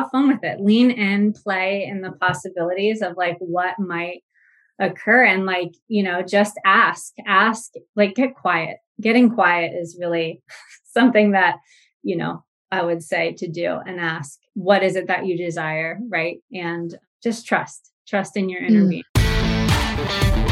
have 0.00 0.10
fun 0.10 0.28
with 0.28 0.42
it. 0.42 0.60
Lean 0.60 0.90
in, 0.90 1.32
play 1.32 1.84
in 1.84 2.00
the 2.00 2.12
possibilities 2.12 3.02
of 3.02 3.16
like 3.16 3.36
what 3.38 3.78
might 3.78 4.22
occur 4.78 5.24
and 5.24 5.46
like, 5.46 5.72
you 5.88 6.02
know, 6.02 6.22
just 6.22 6.58
ask, 6.64 7.12
ask, 7.26 7.72
like 7.94 8.14
get 8.14 8.34
quiet. 8.34 8.78
Getting 9.00 9.30
quiet 9.30 9.72
is 9.74 9.96
really 10.00 10.42
something 10.84 11.32
that, 11.32 11.56
you 12.02 12.16
know, 12.16 12.44
I 12.70 12.82
would 12.82 13.02
say 13.02 13.32
to 13.34 13.48
do 13.48 13.78
and 13.86 14.00
ask, 14.00 14.38
what 14.54 14.82
is 14.82 14.96
it 14.96 15.06
that 15.06 15.26
you 15.26 15.36
desire? 15.36 15.98
Right. 16.08 16.38
And 16.52 16.96
just 17.22 17.46
trust, 17.46 17.92
trust 18.06 18.36
in 18.36 18.48
your 18.48 18.62
inner 18.62 18.84
mm. 18.84 18.90
being. 18.90 20.45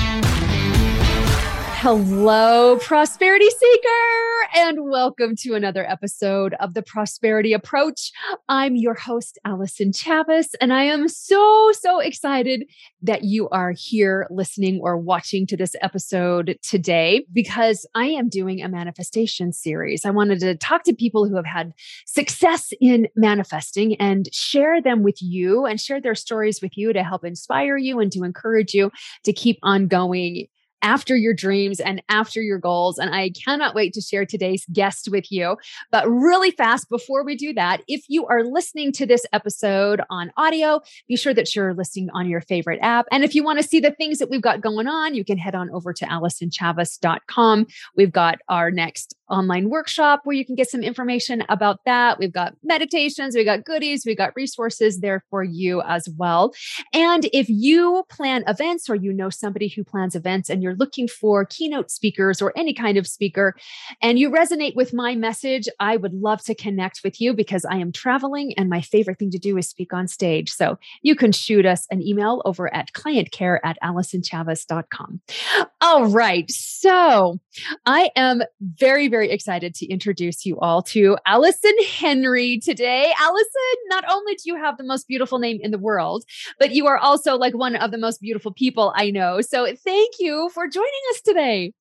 Hello, 1.85 2.79
prosperity 2.79 3.51
seeker, 3.51 4.49
and 4.57 4.89
welcome 4.89 5.37
to 5.41 5.53
another 5.53 5.87
episode 5.87 6.55
of 6.55 6.73
the 6.73 6.81
Prosperity 6.81 7.53
Approach. 7.53 8.11
I'm 8.49 8.75
your 8.75 8.95
host, 8.95 9.39
Allison 9.45 9.93
Chavis, 9.93 10.55
and 10.63 10.73
I 10.73 10.85
am 10.85 11.09
so, 11.09 11.73
so 11.73 12.01
excited 12.01 12.65
that 13.03 13.25
you 13.25 13.51
are 13.51 13.75
here 13.77 14.27
listening 14.31 14.81
or 14.83 14.97
watching 14.97 15.47
to 15.49 15.59
this 15.59 15.77
episode 15.83 16.57
today 16.63 17.27
because 17.35 17.85
I 17.95 18.07
am 18.07 18.31
doing 18.31 18.63
a 18.63 18.69
manifestation 18.71 19.53
series. 19.53 20.07
I 20.07 20.11
wanted 20.11 20.41
to 20.41 20.57
talk 20.57 20.85
to 20.85 20.95
people 20.95 21.29
who 21.29 21.37
have 21.37 21.45
had 21.45 21.75
success 22.07 22.73
in 22.81 23.09
manifesting 23.15 23.97
and 23.97 24.27
share 24.33 24.81
them 24.81 25.03
with 25.03 25.21
you 25.21 25.67
and 25.67 25.79
share 25.79 26.01
their 26.01 26.15
stories 26.15 26.63
with 26.63 26.79
you 26.79 26.95
to 26.95 27.03
help 27.03 27.27
inspire 27.27 27.77
you 27.77 28.01
and 28.01 28.11
to 28.13 28.23
encourage 28.23 28.73
you 28.73 28.91
to 29.25 29.35
keep 29.35 29.59
on 29.63 29.87
going 29.87 30.47
after 30.85 31.17
your 31.17 31.35
dreams 31.35 31.81
and 31.81 32.03
after 32.09 32.41
your 32.41 32.59
goals. 32.59 32.99
And 32.99 33.13
I 33.13 33.31
cannot 33.31 33.75
wait 33.75 33.95
to 33.95 34.03
share 34.03 34.27
today's 34.27 34.67
guest 34.73 35.09
with 35.11 35.33
you. 35.33 35.57
But 35.91 36.09
really 36.09 36.51
fast, 36.51 36.89
before 36.91 37.25
we 37.25 37.35
do 37.37 37.55
that, 37.55 37.83
if 37.89 38.05
you 38.09 38.27
are 38.27 38.45
listening 38.45 38.93
to 38.93 39.07
this 39.07 39.25
episode 39.33 40.03
on 40.11 40.31
audio, 40.37 40.81
be 41.09 41.17
sure 41.17 41.35
that 41.35 41.57
you're 41.57 41.75
listening 41.75 42.11
on 42.13 42.29
your 42.29 42.43
favorite 42.43 42.81
app. 42.83 43.07
And 43.11 43.25
if 43.25 43.35
you 43.35 43.43
want 43.43 43.59
to 43.61 43.67
see 43.67 43.81
the 43.81 43.93
things 43.93 44.19
that 44.19 44.29
we've 44.31 44.43
got 44.43 44.61
going 44.61 44.87
on, 44.87 45.15
you 45.15 45.25
can 45.25 45.39
head 45.39 45.55
on 45.55 45.71
over 45.71 45.95
to 45.95 46.05
AllisonChavis.com. 46.05 47.67
We've 47.97 48.13
got 48.13 48.39
our 48.49 48.71
next 48.71 49.15
online 49.29 49.71
workshop 49.71 50.21
where 50.25 50.37
you 50.37 50.45
can 50.45 50.55
get 50.55 50.69
some 50.69 50.83
information 50.83 51.43
about 51.49 51.81
that. 51.87 52.19
We've 52.19 52.33
got 52.33 52.55
meditations, 52.63 53.35
we've 53.35 53.47
got 53.47 53.65
goodies, 53.65 54.05
we've 54.05 54.19
got 54.19 54.37
resources 54.37 55.01
there 55.01 55.25
for 55.31 55.43
you 55.43 55.81
as 55.83 56.09
well. 56.17 56.53
And 56.93 57.27
if 57.33 57.49
you 57.49 58.05
plan 58.11 58.45
events 58.47 58.91
or 58.91 58.95
you 58.95 59.13
know 59.13 59.31
somebody 59.31 59.69
who 59.69 59.85
plans 59.85 60.15
events 60.15 60.51
and 60.51 60.63
you're 60.63 60.74
looking 60.79 61.09
for 61.09 61.45
keynote 61.45 61.91
speakers 61.91 62.41
or 62.41 62.53
any 62.57 62.75
kind 62.75 62.97
of 62.97 63.07
speaker 63.07 63.55
and 64.03 64.19
you 64.19 64.31
resonate 64.31 64.75
with 64.75 64.93
my 64.93 65.15
message, 65.15 65.69
I 65.81 65.97
would 65.97 66.15
love 66.15 66.43
to 66.45 66.55
connect 66.55 67.01
with 67.05 67.21
you 67.21 67.35
because 67.35 67.65
I 67.65 67.77
am 67.77 67.93
traveling 67.93 68.55
and 68.57 68.69
my 68.69 68.81
favorite 68.81 69.19
thing 69.19 69.31
to 69.31 69.39
do 69.39 69.57
is 69.57 69.69
speak 69.69 69.93
on 69.93 70.09
stage. 70.09 70.51
So 70.51 70.79
you 71.03 71.15
can 71.15 71.33
shoot 71.33 71.67
us 71.67 71.87
an 71.91 72.03
email 72.03 72.43
over 72.45 72.73
at 72.75 72.93
clientcare 72.93 73.59
at 73.65 73.77
AllisonChavis.com. 73.83 75.21
All 75.81 76.07
right. 76.07 76.51
So 76.51 77.39
I 77.87 78.11
am 78.17 78.43
very, 78.61 79.09
very 79.09 79.31
excited 79.31 79.75
to 79.77 79.87
introduce 79.87 80.45
you 80.45 80.59
all 80.61 80.83
to 80.83 81.17
Allison 81.27 81.75
Henry 81.87 82.59
today. 82.59 83.13
Allison, 83.19 83.77
not 83.89 84.05
only 84.11 84.35
do 84.35 84.43
you 84.45 84.57
have 84.57 84.77
the 84.77 84.85
most 84.85 85.07
beautiful 85.09 85.39
name 85.39 85.59
in 85.63 85.71
the 85.71 85.79
world, 85.79 86.25
but 86.59 86.73
you 86.73 86.87
are 86.87 86.99
also 86.99 87.37
like 87.37 87.55
one 87.55 87.77
of 87.77 87.91
the 87.91 87.99
most 87.99 88.21
beautiful 88.21 88.53
people 88.53 88.93
I 88.97 89.11
know. 89.11 89.41
So 89.41 89.67
thank 89.85 90.15
you 90.19 90.51
for 90.55 90.69
joining 90.69 90.91
us 91.11 91.21
today. 91.21 91.73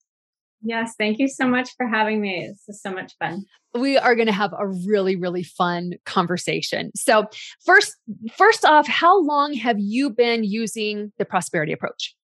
Yes, 0.62 0.96
thank 0.98 1.20
you 1.20 1.28
so 1.28 1.48
much 1.48 1.70
for 1.78 1.88
having 1.88 2.22
me. 2.22 2.48
This 2.48 2.76
is 2.76 2.82
so 2.82 2.92
much 2.92 3.14
fun. 3.20 3.44
We 3.76 3.98
are 3.98 4.16
going 4.16 4.28
to 4.28 4.34
have 4.34 4.54
a 4.58 4.68
really 4.68 5.16
really 5.16 5.44
fun 5.44 5.94
conversation. 6.06 6.92
So, 6.96 7.28
first 7.66 7.96
first 8.36 8.66
off, 8.66 8.88
how 8.88 9.22
long 9.22 9.54
have 9.54 9.78
you 9.80 10.10
been 10.10 10.44
using 10.44 11.12
the 11.18 11.26
prosperity 11.26 11.74
approach? 11.74 12.16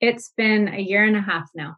It's 0.00 0.32
been 0.36 0.68
a 0.68 0.80
year 0.80 1.04
and 1.04 1.16
a 1.16 1.20
half 1.20 1.48
now. 1.54 1.76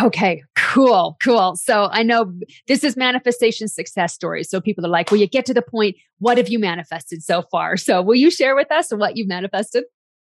Okay, 0.00 0.42
cool, 0.54 1.16
cool. 1.22 1.56
So 1.56 1.88
I 1.90 2.02
know 2.02 2.32
this 2.66 2.84
is 2.84 2.96
manifestation 2.96 3.68
success 3.68 4.14
stories. 4.14 4.50
So 4.50 4.60
people 4.60 4.84
are 4.84 4.90
like, 4.90 5.10
well, 5.10 5.18
you 5.18 5.26
get 5.26 5.46
to 5.46 5.54
the 5.54 5.62
point, 5.62 5.96
what 6.18 6.36
have 6.36 6.48
you 6.48 6.58
manifested 6.58 7.22
so 7.22 7.42
far? 7.50 7.76
So 7.76 8.02
will 8.02 8.14
you 8.14 8.30
share 8.30 8.54
with 8.54 8.70
us 8.70 8.90
what 8.92 9.16
you've 9.16 9.28
manifested? 9.28 9.84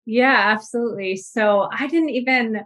Yeah, 0.06 0.36
absolutely. 0.54 1.18
So 1.18 1.68
I 1.72 1.88
didn't 1.88 2.10
even 2.10 2.62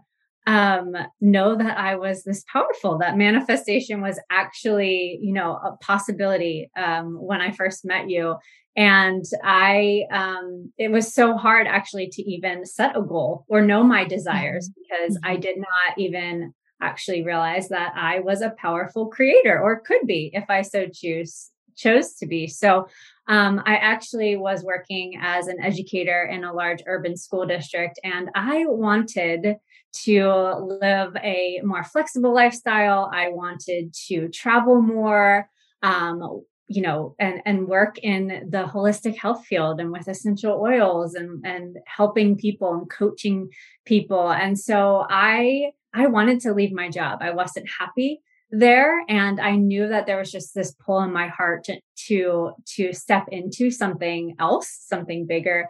um, 0.46 0.96
know 1.22 1.56
that 1.56 1.78
I 1.78 1.96
was 1.96 2.24
this 2.24 2.44
powerful, 2.52 2.98
that 2.98 3.18
manifestation 3.18 4.02
was 4.02 4.20
actually, 4.30 5.20
you 5.22 5.34
know, 5.34 5.54
a 5.54 5.78
possibility 5.82 6.70
um, 6.76 7.16
when 7.16 7.42
I 7.42 7.52
first 7.52 7.86
met 7.86 8.10
you. 8.10 8.36
And 8.76 9.24
I, 9.44 10.04
um, 10.12 10.74
it 10.78 10.92
was 10.92 11.14
so 11.14 11.38
hard 11.38 11.68
actually 11.68 12.10
to 12.10 12.24
even 12.24 12.66
set 12.66 12.98
a 12.98 13.02
goal 13.02 13.46
or 13.48 13.62
know 13.62 13.84
my 13.84 14.04
desires 14.04 14.70
mm-hmm. 14.70 14.82
because 14.82 15.20
I 15.24 15.34
mm-hmm. 15.34 15.42
did 15.42 15.58
not 15.58 15.98
even 15.98 16.54
actually 16.82 17.24
realize 17.24 17.70
that 17.70 17.94
I 17.96 18.20
was 18.20 18.42
a 18.42 18.56
powerful 18.58 19.08
creator 19.08 19.60
or 19.62 19.80
could 19.80 20.06
be 20.06 20.32
if 20.34 20.50
I 20.50 20.64
so 20.64 20.88
choose 20.92 21.52
chose 21.76 22.14
to 22.16 22.28
be. 22.28 22.48
So 22.48 22.88
um, 23.28 23.62
I 23.66 23.76
actually 23.78 24.36
was 24.36 24.64
working 24.64 25.18
as 25.22 25.48
an 25.48 25.62
educator 25.64 26.24
in 26.24 26.44
a 26.44 26.54
large 26.54 26.80
urban 26.86 27.16
school 27.16 27.46
district, 27.46 28.00
and 28.04 28.30
I 28.36 28.66
wanted 28.66 29.58
to 30.04 30.56
live 30.82 31.16
a 31.24 31.62
more 31.64 31.84
flexible 31.84 32.34
lifestyle. 32.34 33.10
I 33.14 33.30
wanted 33.30 33.94
to 34.08 34.30
travel 34.30 34.82
more. 34.82 35.50
Um, 35.82 36.44
you 36.68 36.82
know, 36.82 37.14
and 37.20 37.42
and 37.46 37.68
work 37.68 38.00
in 38.00 38.48
the 38.50 38.64
holistic 38.64 39.18
health 39.18 39.46
field 39.46 39.80
and 39.80 39.92
with 39.92 40.08
essential 40.08 40.60
oils 40.60 41.14
and 41.14 41.46
and 41.46 41.78
helping 41.86 42.38
people 42.38 42.74
and 42.74 42.90
coaching 42.90 43.50
people. 43.86 44.32
And 44.32 44.58
so 44.58 45.06
I 45.10 45.72
I 45.94 46.08
wanted 46.08 46.40
to 46.42 46.54
leave 46.54 46.72
my 46.72 46.90
job. 46.90 47.20
I 47.22 47.32
wasn't 47.32 47.68
happy 47.80 48.22
there 48.54 49.04
and 49.10 49.42
I 49.42 49.56
knew 49.56 49.88
that 49.88 50.06
there 50.06 50.20
was 50.20 50.32
just 50.32 50.54
this 50.54 50.76
pull 50.86 51.02
in 51.02 51.12
my 51.12 51.28
heart 51.28 51.64
to 51.66 51.80
to, 52.08 52.52
to 52.76 52.94
step 52.94 53.26
into 53.32 53.72
something 53.72 54.36
else, 54.40 54.86
something 54.88 55.26
bigger. 55.26 55.68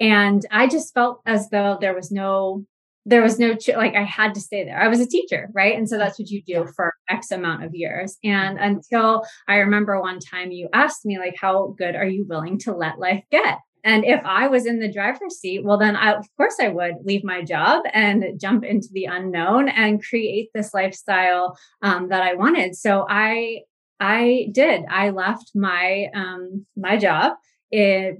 And 0.00 0.44
I 0.50 0.66
just 0.66 0.92
felt 0.92 1.20
as 1.26 1.48
though 1.50 1.78
there 1.80 1.94
was 1.94 2.10
no 2.10 2.64
there 3.08 3.22
was 3.22 3.38
no 3.38 3.56
like 3.76 3.94
I 3.94 4.02
had 4.02 4.34
to 4.34 4.40
stay 4.40 4.64
there. 4.64 4.78
I 4.78 4.88
was 4.88 5.00
a 5.00 5.06
teacher, 5.06 5.48
right? 5.54 5.76
And 5.76 5.88
so 5.88 5.96
that's 5.96 6.18
what 6.18 6.28
you 6.28 6.42
do 6.42 6.66
for 6.74 6.92
X 7.08 7.30
amount 7.30 7.64
of 7.64 7.74
years. 7.74 8.18
And 8.22 8.58
mm-hmm. 8.58 8.76
until 8.76 9.24
I 9.48 9.56
remember 9.56 10.00
one 10.00 10.18
time 10.18 10.50
you 10.50 10.68
asked 10.72 11.06
me 11.06 11.18
like 11.18 11.36
how 11.40 11.74
good 11.78 11.94
are 11.94 12.06
you 12.06 12.26
willing 12.28 12.58
to 12.60 12.74
let 12.74 12.98
life 12.98 13.22
get? 13.30 13.58
And 13.86 14.04
if 14.04 14.20
I 14.24 14.48
was 14.48 14.66
in 14.66 14.80
the 14.80 14.92
driver's 14.92 15.38
seat, 15.38 15.64
well, 15.64 15.78
then 15.78 15.94
I, 15.94 16.14
of 16.14 16.26
course 16.36 16.56
I 16.60 16.68
would 16.68 16.96
leave 17.04 17.22
my 17.22 17.42
job 17.42 17.84
and 17.92 18.38
jump 18.38 18.64
into 18.64 18.88
the 18.90 19.04
unknown 19.04 19.68
and 19.68 20.04
create 20.04 20.50
this 20.52 20.74
lifestyle 20.74 21.56
um, 21.82 22.08
that 22.08 22.20
I 22.20 22.34
wanted. 22.34 22.74
So 22.76 23.06
I, 23.08 23.60
I 24.00 24.48
did. 24.50 24.84
I 24.90 25.10
left 25.10 25.52
my 25.54 26.10
um, 26.12 26.66
my 26.76 26.96
job 26.96 27.34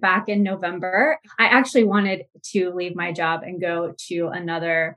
back 0.00 0.28
in 0.28 0.43
November. 0.43 1.19
I 1.38 1.47
actually 1.47 1.84
wanted 1.84 2.22
to 2.53 2.72
leave 2.72 2.94
my 2.94 3.12
job 3.12 3.43
and 3.43 3.60
go 3.60 3.94
to 4.09 4.28
another 4.28 4.97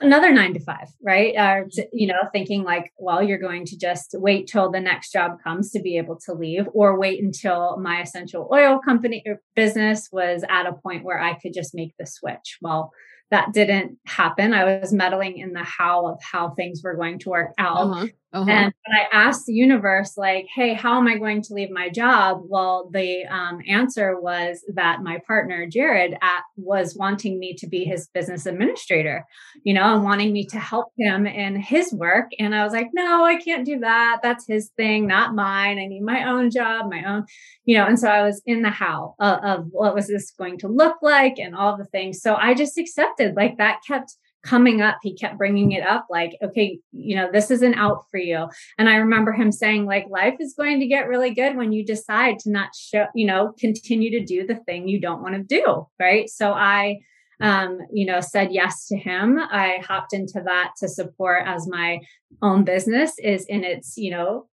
another 0.00 0.32
nine 0.32 0.54
to 0.54 0.60
five, 0.60 0.88
right? 1.02 1.36
Uh, 1.36 1.64
you 1.92 2.06
know, 2.06 2.18
thinking 2.32 2.62
like, 2.64 2.92
well, 2.98 3.22
you're 3.22 3.38
going 3.38 3.64
to 3.66 3.78
just 3.78 4.14
wait 4.18 4.46
till 4.46 4.70
the 4.70 4.80
next 4.80 5.12
job 5.12 5.38
comes 5.42 5.70
to 5.72 5.80
be 5.80 5.96
able 5.96 6.18
to 6.26 6.32
leave, 6.32 6.66
or 6.72 6.98
wait 6.98 7.22
until 7.22 7.76
my 7.78 8.00
essential 8.00 8.48
oil 8.52 8.80
company 8.84 9.22
er, 9.26 9.40
business 9.54 10.08
was 10.12 10.44
at 10.48 10.66
a 10.66 10.72
point 10.72 11.04
where 11.04 11.20
I 11.20 11.34
could 11.34 11.54
just 11.54 11.74
make 11.74 11.94
the 11.98 12.06
switch. 12.06 12.58
Well, 12.60 12.92
that 13.30 13.52
didn't 13.52 13.98
happen. 14.06 14.52
I 14.52 14.78
was 14.78 14.92
meddling 14.92 15.38
in 15.38 15.54
the 15.54 15.64
how 15.64 16.06
of 16.06 16.20
how 16.22 16.50
things 16.50 16.82
were 16.82 16.94
going 16.94 17.18
to 17.20 17.30
work 17.30 17.52
out. 17.58 17.90
Uh-huh. 17.90 18.06
Uh-huh. 18.34 18.50
And 18.50 18.74
when 18.84 18.98
I 18.98 19.06
asked 19.12 19.46
the 19.46 19.52
universe, 19.52 20.16
like, 20.16 20.46
hey, 20.52 20.74
how 20.74 20.98
am 20.98 21.06
I 21.06 21.18
going 21.18 21.40
to 21.42 21.54
leave 21.54 21.70
my 21.70 21.88
job? 21.88 22.40
Well, 22.48 22.90
the 22.92 23.24
um, 23.26 23.60
answer 23.68 24.20
was 24.20 24.64
that 24.74 25.02
my 25.02 25.20
partner, 25.24 25.68
Jared, 25.68 26.14
at, 26.20 26.42
was 26.56 26.96
wanting 26.98 27.38
me 27.38 27.54
to 27.54 27.68
be 27.68 27.84
his 27.84 28.08
business 28.08 28.44
administrator, 28.44 29.24
you 29.62 29.72
know, 29.72 29.94
and 29.94 30.02
wanting 30.02 30.32
me 30.32 30.44
to 30.46 30.58
help 30.58 30.88
him 30.98 31.26
in 31.26 31.54
his 31.54 31.92
work. 31.92 32.32
And 32.40 32.56
I 32.56 32.64
was 32.64 32.72
like, 32.72 32.88
no, 32.92 33.24
I 33.24 33.36
can't 33.36 33.64
do 33.64 33.78
that. 33.78 34.18
That's 34.20 34.48
his 34.48 34.70
thing, 34.76 35.06
not 35.06 35.36
mine. 35.36 35.78
I 35.78 35.86
need 35.86 36.02
my 36.02 36.28
own 36.28 36.50
job, 36.50 36.90
my 36.90 37.04
own, 37.04 37.26
you 37.64 37.78
know. 37.78 37.86
And 37.86 37.98
so 37.98 38.08
I 38.08 38.22
was 38.24 38.42
in 38.46 38.62
the 38.62 38.70
how 38.70 39.14
of, 39.20 39.44
of 39.44 39.66
what 39.70 39.94
was 39.94 40.08
this 40.08 40.32
going 40.32 40.58
to 40.58 40.68
look 40.68 40.96
like 41.02 41.38
and 41.38 41.54
all 41.54 41.76
the 41.76 41.84
things. 41.84 42.20
So 42.20 42.34
I 42.34 42.54
just 42.54 42.78
accepted, 42.78 43.36
like, 43.36 43.58
that 43.58 43.78
kept 43.86 44.16
coming 44.44 44.82
up 44.82 44.98
he 45.02 45.14
kept 45.14 45.38
bringing 45.38 45.72
it 45.72 45.82
up 45.86 46.06
like 46.10 46.36
okay 46.42 46.78
you 46.92 47.16
know 47.16 47.28
this 47.32 47.50
isn't 47.50 47.74
out 47.74 48.04
for 48.10 48.18
you 48.18 48.46
and 48.78 48.88
i 48.88 48.96
remember 48.96 49.32
him 49.32 49.50
saying 49.50 49.86
like 49.86 50.06
life 50.08 50.36
is 50.38 50.54
going 50.56 50.78
to 50.80 50.86
get 50.86 51.08
really 51.08 51.34
good 51.34 51.56
when 51.56 51.72
you 51.72 51.84
decide 51.84 52.38
to 52.38 52.50
not 52.50 52.68
show 52.74 53.06
you 53.14 53.26
know 53.26 53.52
continue 53.58 54.10
to 54.10 54.24
do 54.24 54.46
the 54.46 54.56
thing 54.66 54.86
you 54.86 55.00
don't 55.00 55.22
want 55.22 55.34
to 55.34 55.42
do 55.42 55.86
right 55.98 56.28
so 56.28 56.52
i 56.52 56.98
um, 57.40 57.78
you 57.92 58.06
know, 58.06 58.20
said 58.20 58.52
yes 58.52 58.86
to 58.86 58.96
him. 58.96 59.38
I 59.38 59.78
hopped 59.86 60.12
into 60.12 60.40
that 60.44 60.72
to 60.78 60.88
support 60.88 61.42
as 61.46 61.66
my 61.68 62.00
own 62.42 62.64
business 62.64 63.18
is 63.18 63.44
in 63.46 63.64
its, 63.64 63.96
you 63.96 64.10
know, 64.10 64.46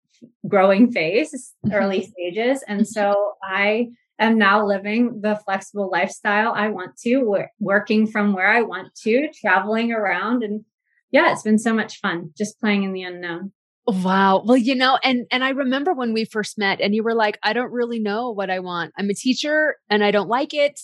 growing 0.49 0.91
phase, 0.91 1.55
early 1.73 2.03
stages. 2.07 2.65
And 2.67 2.87
so 2.87 3.35
I 3.43 3.89
am 4.27 4.39
now 4.39 4.65
living 4.65 5.21
the 5.23 5.41
flexible 5.45 5.91
lifestyle 5.91 6.53
I 6.55 6.69
want 6.69 6.97
to, 7.05 7.47
working 7.59 8.07
from 8.07 8.33
where 8.33 8.49
I 8.49 8.63
want 8.63 8.95
to, 9.03 9.29
traveling 9.41 9.93
around. 9.93 10.43
And 10.43 10.65
yeah, 11.11 11.33
it's 11.33 11.43
been 11.43 11.59
so 11.59 11.75
much 11.75 11.99
fun 12.01 12.31
just 12.37 12.61
playing 12.61 12.85
in 12.85 12.93
the 12.93 13.03
unknown. 13.03 13.53
Wow. 13.87 14.43
Well, 14.45 14.57
you 14.57 14.75
know, 14.75 14.99
and 15.03 15.27
and 15.33 15.43
I 15.43 15.51
remember 15.51 15.93
when 15.93 16.13
we 16.13 16.25
first 16.25 16.59
met 16.59 16.81
and 16.81 16.95
you 16.95 17.03
were 17.03 17.15
like, 17.15 17.39
I 17.43 17.53
don't 17.53 17.73
really 17.73 17.99
know 17.99 18.31
what 18.31 18.51
I 18.51 18.61
want. 18.61 18.93
I'm 18.97 19.11
a 19.11 19.15
teacher 19.15 19.77
and 19.89 20.05
I 20.05 20.11
don't 20.11 20.29
like 20.29 20.55
it 20.55 20.79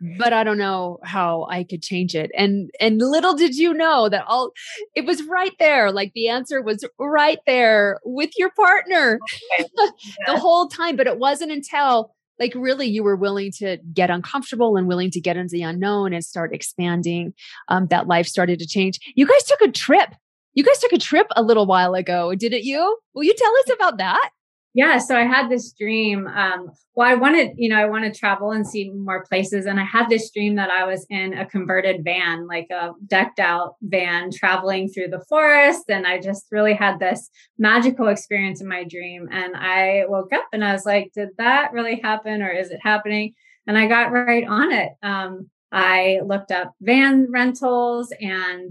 but 0.00 0.32
I 0.32 0.44
don't 0.44 0.58
know 0.58 0.98
how 1.02 1.46
I 1.50 1.64
could 1.64 1.82
change 1.82 2.14
it. 2.14 2.30
And 2.36 2.70
and 2.80 2.98
little 2.98 3.34
did 3.34 3.56
you 3.56 3.74
know 3.74 4.08
that 4.08 4.24
all 4.28 4.52
it 4.94 5.04
was 5.04 5.22
right 5.24 5.54
there. 5.58 5.90
Like 5.90 6.12
the 6.14 6.28
answer 6.28 6.62
was 6.62 6.84
right 6.98 7.40
there 7.46 7.98
with 8.04 8.30
your 8.38 8.50
partner 8.50 9.18
okay. 9.58 9.68
the 10.26 10.38
whole 10.38 10.68
time. 10.68 10.96
But 10.96 11.08
it 11.08 11.18
wasn't 11.18 11.52
until 11.52 12.14
like 12.38 12.52
really 12.54 12.86
you 12.86 13.02
were 13.02 13.16
willing 13.16 13.52
to 13.58 13.78
get 13.92 14.10
uncomfortable 14.10 14.76
and 14.76 14.86
willing 14.86 15.10
to 15.10 15.20
get 15.20 15.36
into 15.36 15.52
the 15.52 15.62
unknown 15.62 16.12
and 16.12 16.24
start 16.24 16.54
expanding 16.54 17.34
um, 17.68 17.86
that 17.88 18.06
life 18.06 18.26
started 18.26 18.58
to 18.58 18.66
change. 18.66 18.98
You 19.14 19.26
guys 19.26 19.44
took 19.44 19.60
a 19.60 19.70
trip. 19.70 20.14
You 20.54 20.64
guys 20.64 20.78
took 20.78 20.92
a 20.92 20.98
trip 20.98 21.26
a 21.36 21.42
little 21.42 21.66
while 21.66 21.94
ago, 21.94 22.34
didn't 22.34 22.64
you? 22.64 22.98
Will 23.14 23.24
you 23.24 23.34
tell 23.34 23.52
us 23.58 23.74
about 23.74 23.98
that? 23.98 24.30
Yeah, 24.78 24.98
so 24.98 25.16
I 25.16 25.24
had 25.24 25.48
this 25.48 25.72
dream. 25.72 26.28
Um, 26.28 26.70
well, 26.94 27.08
I 27.10 27.16
wanted, 27.16 27.50
you 27.56 27.68
know, 27.68 27.80
I 27.80 27.86
want 27.86 28.04
to 28.04 28.16
travel 28.16 28.52
and 28.52 28.64
see 28.64 28.90
more 28.90 29.24
places. 29.24 29.66
And 29.66 29.80
I 29.80 29.82
had 29.82 30.08
this 30.08 30.30
dream 30.30 30.54
that 30.54 30.70
I 30.70 30.86
was 30.86 31.04
in 31.10 31.36
a 31.36 31.44
converted 31.44 32.04
van, 32.04 32.46
like 32.46 32.68
a 32.70 32.92
decked 33.08 33.40
out 33.40 33.74
van 33.82 34.30
traveling 34.30 34.88
through 34.88 35.08
the 35.08 35.24
forest. 35.28 35.86
And 35.88 36.06
I 36.06 36.20
just 36.20 36.46
really 36.52 36.74
had 36.74 37.00
this 37.00 37.28
magical 37.58 38.06
experience 38.06 38.60
in 38.60 38.68
my 38.68 38.84
dream. 38.84 39.26
And 39.32 39.56
I 39.56 40.04
woke 40.06 40.32
up 40.32 40.46
and 40.52 40.64
I 40.64 40.74
was 40.74 40.86
like, 40.86 41.10
did 41.12 41.30
that 41.38 41.72
really 41.72 41.98
happen 42.00 42.40
or 42.40 42.50
is 42.52 42.70
it 42.70 42.78
happening? 42.80 43.34
And 43.66 43.76
I 43.76 43.88
got 43.88 44.12
right 44.12 44.46
on 44.46 44.70
it. 44.70 44.90
Um, 45.02 45.50
I 45.72 46.20
looked 46.24 46.52
up 46.52 46.72
van 46.80 47.26
rentals 47.32 48.12
and 48.20 48.70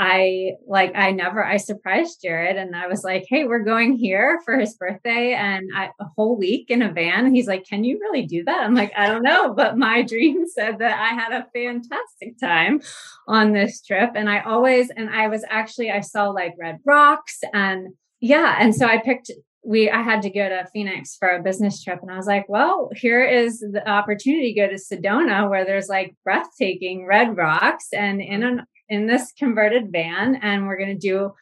I 0.00 0.52
like 0.66 0.92
I 0.94 1.10
never 1.10 1.44
I 1.44 1.58
surprised 1.58 2.22
Jared 2.22 2.56
and 2.56 2.74
I 2.74 2.86
was 2.86 3.04
like, 3.04 3.26
"Hey, 3.28 3.44
we're 3.44 3.64
going 3.64 3.92
here 3.92 4.40
for 4.46 4.58
his 4.58 4.74
birthday 4.74 5.34
and 5.34 5.68
I, 5.76 5.90
a 6.00 6.06
whole 6.16 6.38
week 6.38 6.70
in 6.70 6.80
a 6.80 6.90
van." 6.90 7.34
he's 7.34 7.46
like, 7.46 7.66
"Can 7.66 7.84
you 7.84 7.98
really 8.00 8.24
do 8.24 8.42
that?" 8.44 8.64
I'm 8.64 8.74
like, 8.74 8.92
"I 8.96 9.08
don't 9.08 9.22
know, 9.22 9.52
but 9.52 9.76
my 9.76 10.00
dream 10.10 10.46
said 10.48 10.78
that 10.78 10.98
I 10.98 11.08
had 11.08 11.32
a 11.32 11.46
fantastic 11.52 12.38
time 12.40 12.80
on 13.28 13.52
this 13.52 13.82
trip 13.82 14.12
and 14.14 14.30
I 14.30 14.40
always 14.40 14.88
and 14.88 15.10
I 15.10 15.28
was 15.28 15.44
actually 15.50 15.90
I 15.90 16.00
saw 16.00 16.30
like 16.30 16.54
red 16.58 16.78
rocks 16.86 17.38
and 17.52 17.88
yeah, 18.20 18.56
and 18.58 18.74
so 18.74 18.86
I 18.86 19.02
picked 19.02 19.30
we 19.62 19.90
I 19.90 20.00
had 20.00 20.22
to 20.22 20.30
go 20.30 20.48
to 20.48 20.66
Phoenix 20.72 21.16
for 21.18 21.28
a 21.28 21.42
business 21.42 21.84
trip 21.84 21.98
and 22.00 22.10
I 22.10 22.16
was 22.16 22.26
like, 22.26 22.48
well, 22.48 22.88
here 22.96 23.22
is 23.22 23.60
the 23.60 23.86
opportunity 23.86 24.54
to 24.54 24.60
go 24.60 24.66
to 24.66 24.76
Sedona 24.76 25.50
where 25.50 25.66
there's 25.66 25.88
like 25.88 26.16
breathtaking 26.24 27.06
red 27.06 27.36
rocks 27.36 27.88
and 27.92 28.22
in 28.22 28.42
an 28.42 28.64
in 28.90 29.06
this 29.06 29.32
converted 29.32 29.90
van 29.90 30.36
and 30.36 30.66
we're 30.66 30.76
going 30.76 30.98
to 30.98 31.08
do 31.08 31.32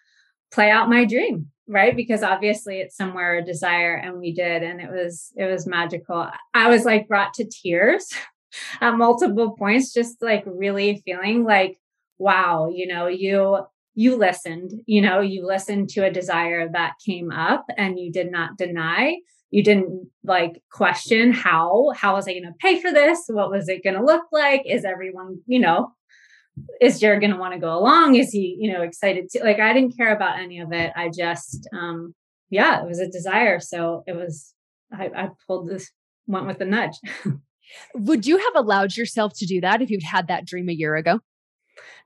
play 0.52 0.70
out 0.70 0.88
my 0.88 1.04
dream 1.04 1.50
right? 1.68 1.94
Because 1.94 2.22
obviously 2.22 2.80
it's 2.80 2.96
somewhere 2.96 3.36
a 3.36 3.44
desire 3.44 3.94
and 3.94 4.18
we 4.18 4.32
did 4.32 4.62
and 4.62 4.80
it 4.80 4.90
was 4.90 5.32
it 5.36 5.44
was 5.44 5.66
magical. 5.66 6.28
I 6.54 6.68
was 6.68 6.84
like 6.84 7.06
brought 7.06 7.34
to 7.34 7.44
tears 7.44 8.10
at 8.80 8.96
multiple 8.96 9.54
points 9.56 9.92
just 9.92 10.22
like 10.22 10.42
really 10.46 11.02
feeling 11.04 11.44
like 11.44 11.78
wow 12.16 12.68
you 12.72 12.86
know 12.86 13.06
you 13.06 13.58
you 13.94 14.16
listened 14.16 14.72
you 14.86 15.00
know 15.02 15.20
you 15.20 15.46
listened 15.46 15.90
to 15.90 16.04
a 16.04 16.10
desire 16.10 16.68
that 16.72 16.94
came 17.04 17.30
up 17.30 17.66
and 17.76 18.00
you 18.00 18.10
did 18.10 18.32
not 18.32 18.56
deny. 18.56 19.16
You 19.50 19.62
didn't 19.62 20.10
like 20.24 20.62
question 20.70 21.32
how 21.32 21.92
how 21.96 22.14
was 22.14 22.28
i 22.28 22.32
going 22.32 22.44
to 22.44 22.52
pay 22.60 22.80
for 22.80 22.92
this? 22.92 23.24
What 23.28 23.50
was 23.50 23.68
it 23.68 23.84
going 23.84 23.96
to 23.96 24.04
look 24.04 24.24
like? 24.32 24.62
Is 24.66 24.84
everyone 24.84 25.40
you 25.46 25.58
know 25.58 25.92
is 26.80 27.00
Jared 27.00 27.20
going 27.20 27.32
to 27.32 27.38
want 27.38 27.54
to 27.54 27.60
go 27.60 27.76
along? 27.76 28.14
Is 28.14 28.30
he, 28.30 28.56
you 28.58 28.72
know, 28.72 28.82
excited 28.82 29.28
to 29.30 29.42
like, 29.42 29.58
I 29.60 29.72
didn't 29.72 29.96
care 29.96 30.14
about 30.14 30.38
any 30.38 30.60
of 30.60 30.72
it. 30.72 30.92
I 30.96 31.10
just, 31.10 31.68
um, 31.72 32.14
yeah, 32.50 32.82
it 32.82 32.86
was 32.86 33.00
a 33.00 33.08
desire. 33.08 33.60
So 33.60 34.04
it 34.06 34.14
was, 34.14 34.54
I, 34.92 35.10
I 35.14 35.28
pulled 35.46 35.68
this, 35.68 35.90
went 36.26 36.46
with 36.46 36.58
the 36.58 36.64
nudge. 36.64 36.94
would 37.94 38.26
you 38.26 38.38
have 38.38 38.54
allowed 38.54 38.96
yourself 38.96 39.32
to 39.36 39.46
do 39.46 39.60
that 39.60 39.82
if 39.82 39.90
you'd 39.90 40.02
had 40.02 40.28
that 40.28 40.46
dream 40.46 40.68
a 40.68 40.72
year 40.72 40.96
ago? 40.96 41.20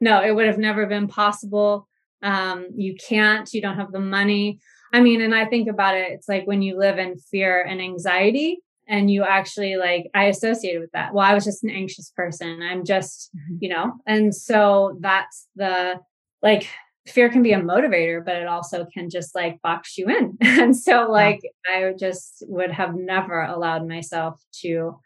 No, 0.01 0.23
it 0.23 0.35
would 0.35 0.47
have 0.47 0.59
never 0.59 0.87
been 0.87 1.09
possible. 1.09 1.89
Um, 2.23 2.69
you 2.75 2.95
can't, 2.97 3.53
you 3.53 3.61
don't 3.61 3.77
have 3.77 3.93
the 3.93 4.01
money. 4.01 4.61
I 4.93 5.01
mean, 5.01 5.23
and 5.23 5.35
I 5.35 5.47
think 5.47 5.69
about 5.69 5.97
it, 5.97 6.11
it's 6.13 6.29
like 6.29 6.47
when 6.47 6.63
you 6.63 6.79
live 6.79 6.99
in 6.99 7.17
fear 7.19 7.63
and 7.63 7.81
anxiety, 7.81 8.59
and 8.89 9.11
you 9.11 9.23
actually 9.23 9.77
like 9.77 10.11
i 10.15 10.25
associated 10.25 10.81
with 10.81 10.91
that 10.93 11.15
well 11.15 11.25
i 11.25 11.35
was 11.35 11.45
just 11.45 11.65
an 11.65 11.71
anxious 11.71 12.13
person 12.17 12.61
i'm 12.63 12.85
just 12.85 13.31
mm-hmm. 13.37 13.57
you 13.61 13.69
know 13.69 13.93
and 14.07 14.35
so 14.35 14.97
that's 15.01 15.49
the 15.57 15.99
like 16.43 16.69
fear 17.07 17.29
can 17.29 17.43
be 17.43 17.53
a 17.53 17.61
motivator 17.61 18.25
but 18.25 18.37
it 18.37 18.47
also 18.47 18.87
can 18.93 19.11
just 19.11 19.35
like 19.35 19.61
box 19.63 19.99
you 19.99 20.09
in 20.09 20.37
and 20.41 20.77
so 20.77 21.07
like 21.11 21.41
yeah. 21.43 21.89
i 21.89 21.93
just 21.99 22.45
would 22.49 22.71
have 22.71 22.95
never 22.95 23.43
allowed 23.43 23.87
myself 23.87 24.41
to 24.53 24.99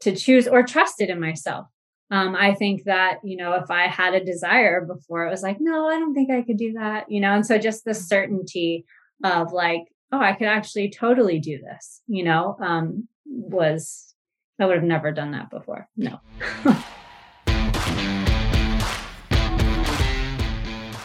to 0.00 0.14
choose 0.14 0.46
or 0.46 0.62
trusted 0.62 1.08
in 1.08 1.20
myself 1.20 1.66
um, 2.10 2.34
i 2.34 2.54
think 2.54 2.84
that 2.84 3.18
you 3.24 3.36
know 3.36 3.54
if 3.54 3.70
i 3.70 3.86
had 3.86 4.14
a 4.14 4.24
desire 4.24 4.84
before 4.84 5.26
it 5.26 5.30
was 5.30 5.42
like 5.42 5.56
no 5.60 5.88
i 5.88 5.98
don't 5.98 6.14
think 6.14 6.30
i 6.30 6.42
could 6.42 6.58
do 6.58 6.72
that 6.74 7.10
you 7.10 7.20
know 7.20 7.32
and 7.32 7.46
so 7.46 7.58
just 7.58 7.84
the 7.84 7.92
mm-hmm. 7.92 8.00
certainty 8.00 8.84
of 9.22 9.52
like 9.52 9.84
oh, 10.12 10.20
I 10.20 10.32
could 10.32 10.46
actually 10.46 10.90
totally 10.90 11.38
do 11.38 11.58
this, 11.58 12.02
you 12.06 12.24
know, 12.24 12.56
um, 12.60 13.08
was, 13.26 14.14
I 14.58 14.66
would 14.66 14.76
have 14.76 14.84
never 14.84 15.12
done 15.12 15.32
that 15.32 15.50
before. 15.50 15.88
No. 15.96 16.20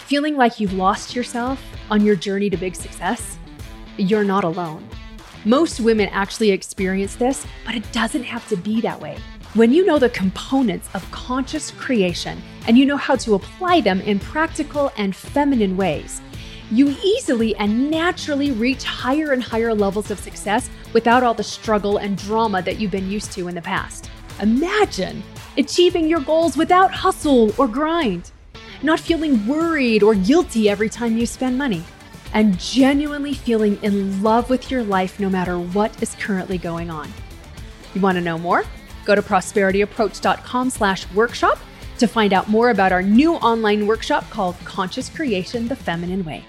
Feeling 0.07 0.36
like 0.38 0.60
you've 0.60 0.74
lost 0.74 1.16
yourself 1.16 1.62
on 1.92 2.04
your 2.04 2.16
journey 2.16 2.50
to 2.50 2.57
big 2.57 2.75
success? 2.75 3.38
You're 3.98 4.24
not 4.24 4.44
alone. 4.44 4.88
Most 5.46 5.80
women 5.80 6.10
actually 6.10 6.51
experience 6.51 7.16
this, 7.16 7.46
but 7.66 7.75
it 7.75 7.90
doesn't 7.92 8.24
have 8.24 8.48
to 8.50 8.57
be 8.57 8.81
that 8.81 9.00
way. 9.00 9.18
When 9.54 9.72
you 9.72 9.86
know 9.86 9.98
the 9.98 10.10
components 10.10 10.90
of 10.94 11.10
conscious 11.12 11.72
creation 11.72 12.42
and 12.68 12.78
you 12.78 12.86
know 12.86 12.98
how 12.98 13.16
to 13.18 13.36
apply 13.36 13.81
them 13.81 14.01
in 14.01 14.19
practical 14.19 14.92
and 14.98 15.16
feminine 15.16 15.78
ways, 15.78 16.22
you 16.71 16.95
easily 17.04 17.56
and 17.56 17.89
naturally 17.89 18.51
reach 18.51 18.83
higher 18.83 19.31
and 19.31 19.42
higher 19.42 19.74
levels 19.74 20.12
of 20.12 20.19
success 20.19 20.69
without 20.94 21.24
all 21.24 21.33
the 21.33 21.44
struggle 21.44 21.98
and 21.98 22.18
drama 22.18 22.62
that 22.62 22.80
you've 22.80 22.92
been 22.92 23.10
used 23.10 23.31
to 23.31 23.48
in 23.48 23.56
the 23.56 23.62
past. 23.62 24.10
Imagine 24.42 25.24
achieving 25.58 26.08
your 26.08 26.20
goals 26.20 26.55
without 26.55 26.93
hustle 26.93 27.53
or 27.60 27.67
grind, 27.67 28.32
not 28.84 29.00
feeling 29.00 29.46
worried 29.48 30.03
or 30.03 30.15
guilty 30.15 30.70
every 30.70 30.89
time 30.89 31.17
you 31.17 31.25
spend 31.25 31.58
money, 31.58 31.84
and 32.34 32.60
genuinely 32.60 33.34
feeling 33.34 33.82
in 33.82 34.22
love 34.22 34.50
with 34.50 34.70
your 34.70 34.84
life 34.84 35.20
no 35.20 35.29
matter 35.29 35.58
what 35.60 36.01
is 36.01 36.15
currently 36.15 36.58
going 36.58 36.89
on. 36.89 37.12
You 37.96 38.01
want 38.01 38.17
to 38.17 38.22
know 38.22 38.38
more? 38.38 38.63
Go 39.05 39.15
to 39.15 39.22
prosperityapproach.com 39.22 40.70
slash 40.70 41.12
workshop 41.13 41.58
to 41.98 42.08
find 42.08 42.32
out 42.32 42.48
more 42.48 42.70
about 42.70 42.91
our 42.91 43.01
new 43.01 43.34
online 43.36 43.88
workshop 43.88 44.29
called 44.29 44.55
Conscious 44.63 45.10
Creation 45.10 45.67
the 45.67 45.75
Feminine 45.75 46.24
Way. 46.24 46.46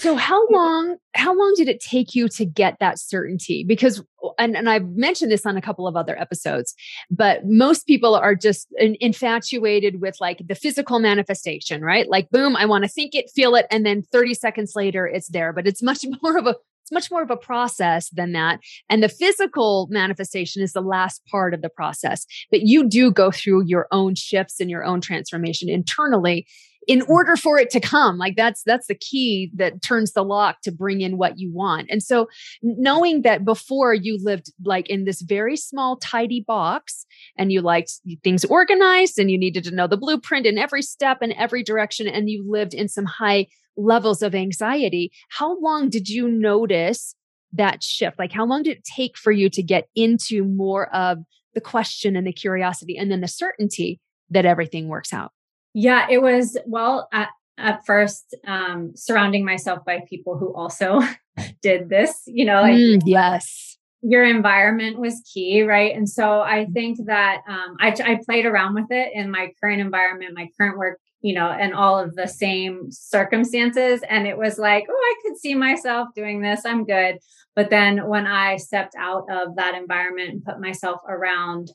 So 0.00 0.16
how 0.16 0.48
long 0.48 0.96
how 1.14 1.36
long 1.36 1.52
did 1.56 1.68
it 1.68 1.78
take 1.78 2.14
you 2.14 2.26
to 2.30 2.46
get 2.46 2.78
that 2.80 2.98
certainty? 2.98 3.64
Because 3.64 4.02
and, 4.38 4.56
and 4.56 4.70
I've 4.70 4.88
mentioned 4.96 5.30
this 5.30 5.44
on 5.44 5.58
a 5.58 5.60
couple 5.60 5.86
of 5.86 5.94
other 5.94 6.18
episodes, 6.18 6.74
but 7.10 7.44
most 7.44 7.86
people 7.86 8.14
are 8.14 8.34
just 8.34 8.68
infatuated 8.78 10.00
with 10.00 10.16
like 10.18 10.40
the 10.46 10.54
physical 10.54 11.00
manifestation, 11.00 11.82
right? 11.82 12.08
Like 12.08 12.30
boom, 12.30 12.56
I 12.56 12.64
want 12.64 12.84
to 12.84 12.88
think 12.88 13.14
it, 13.14 13.30
feel 13.34 13.54
it, 13.54 13.66
and 13.70 13.84
then 13.84 14.02
30 14.10 14.32
seconds 14.32 14.72
later 14.74 15.06
it's 15.06 15.28
there. 15.28 15.52
But 15.52 15.66
it's 15.66 15.82
much 15.82 16.06
more 16.22 16.38
of 16.38 16.46
a 16.46 16.56
it's 16.82 16.92
much 16.92 17.10
more 17.10 17.22
of 17.22 17.30
a 17.30 17.36
process 17.36 18.08
than 18.08 18.32
that. 18.32 18.60
And 18.88 19.02
the 19.02 19.08
physical 19.10 19.86
manifestation 19.90 20.62
is 20.62 20.72
the 20.72 20.80
last 20.80 21.20
part 21.26 21.52
of 21.52 21.60
the 21.60 21.68
process. 21.68 22.24
But 22.50 22.62
you 22.62 22.88
do 22.88 23.10
go 23.10 23.30
through 23.30 23.64
your 23.66 23.86
own 23.92 24.14
shifts 24.14 24.60
and 24.60 24.70
your 24.70 24.82
own 24.82 25.02
transformation 25.02 25.68
internally 25.68 26.46
in 26.86 27.02
order 27.02 27.36
for 27.36 27.58
it 27.58 27.70
to 27.70 27.80
come 27.80 28.16
like 28.16 28.36
that's 28.36 28.62
that's 28.64 28.86
the 28.86 28.94
key 28.94 29.50
that 29.54 29.82
turns 29.82 30.12
the 30.12 30.22
lock 30.22 30.60
to 30.62 30.72
bring 30.72 31.00
in 31.00 31.18
what 31.18 31.38
you 31.38 31.52
want. 31.52 31.86
And 31.90 32.02
so 32.02 32.28
knowing 32.62 33.22
that 33.22 33.44
before 33.44 33.94
you 33.94 34.18
lived 34.22 34.52
like 34.64 34.88
in 34.88 35.04
this 35.04 35.20
very 35.20 35.56
small 35.56 35.96
tidy 35.96 36.44
box 36.46 37.06
and 37.36 37.52
you 37.52 37.60
liked 37.60 37.92
things 38.24 38.44
organized 38.46 39.18
and 39.18 39.30
you 39.30 39.38
needed 39.38 39.64
to 39.64 39.74
know 39.74 39.86
the 39.86 39.96
blueprint 39.96 40.46
in 40.46 40.58
every 40.58 40.82
step 40.82 41.18
and 41.20 41.32
every 41.34 41.62
direction 41.62 42.06
and 42.06 42.30
you 42.30 42.44
lived 42.48 42.74
in 42.74 42.88
some 42.88 43.06
high 43.06 43.46
levels 43.76 44.22
of 44.22 44.34
anxiety 44.34 45.12
how 45.28 45.58
long 45.60 45.88
did 45.88 46.08
you 46.08 46.28
notice 46.28 47.14
that 47.52 47.82
shift? 47.82 48.18
Like 48.18 48.32
how 48.32 48.46
long 48.46 48.62
did 48.62 48.78
it 48.78 48.84
take 48.84 49.16
for 49.18 49.32
you 49.32 49.50
to 49.50 49.62
get 49.62 49.88
into 49.94 50.44
more 50.44 50.94
of 50.94 51.18
the 51.54 51.60
question 51.60 52.16
and 52.16 52.26
the 52.26 52.32
curiosity 52.32 52.96
and 52.96 53.10
then 53.10 53.20
the 53.20 53.28
certainty 53.28 54.00
that 54.30 54.46
everything 54.46 54.88
works 54.88 55.12
out 55.12 55.32
yeah, 55.74 56.06
it 56.10 56.22
was, 56.22 56.58
well, 56.66 57.08
uh, 57.12 57.26
at 57.60 57.84
first 57.86 58.34
um, 58.46 58.92
surrounding 58.96 59.44
myself 59.44 59.84
by 59.84 60.02
people 60.08 60.38
who 60.38 60.52
also 60.54 61.00
did 61.62 61.88
this, 61.88 62.22
you 62.26 62.44
know, 62.44 62.62
like 62.62 62.74
mm, 62.74 63.00
yes. 63.04 63.76
Your 64.02 64.24
environment 64.24 64.98
was 64.98 65.22
key, 65.30 65.62
right? 65.62 65.94
And 65.94 66.08
so 66.08 66.40
I 66.40 66.64
think 66.72 66.98
that 67.04 67.42
um, 67.46 67.76
I, 67.80 67.94
I 68.02 68.18
played 68.24 68.46
around 68.46 68.74
with 68.74 68.86
it 68.90 69.12
in 69.12 69.30
my 69.30 69.52
current 69.62 69.82
environment, 69.82 70.32
my 70.34 70.48
current 70.58 70.78
work, 70.78 70.98
you 71.20 71.34
know, 71.34 71.50
and 71.50 71.74
all 71.74 71.98
of 71.98 72.16
the 72.16 72.26
same 72.26 72.90
circumstances. 72.90 74.00
And 74.08 74.26
it 74.26 74.38
was 74.38 74.58
like, 74.58 74.86
oh, 74.88 74.94
I 74.94 75.14
could 75.22 75.36
see 75.36 75.54
myself 75.54 76.08
doing 76.16 76.40
this. 76.40 76.64
I'm 76.64 76.86
good. 76.86 77.18
But 77.54 77.68
then 77.68 78.08
when 78.08 78.26
I 78.26 78.56
stepped 78.56 78.94
out 78.98 79.26
of 79.30 79.56
that 79.56 79.74
environment 79.74 80.30
and 80.30 80.44
put 80.44 80.62
myself 80.62 81.02
around, 81.06 81.70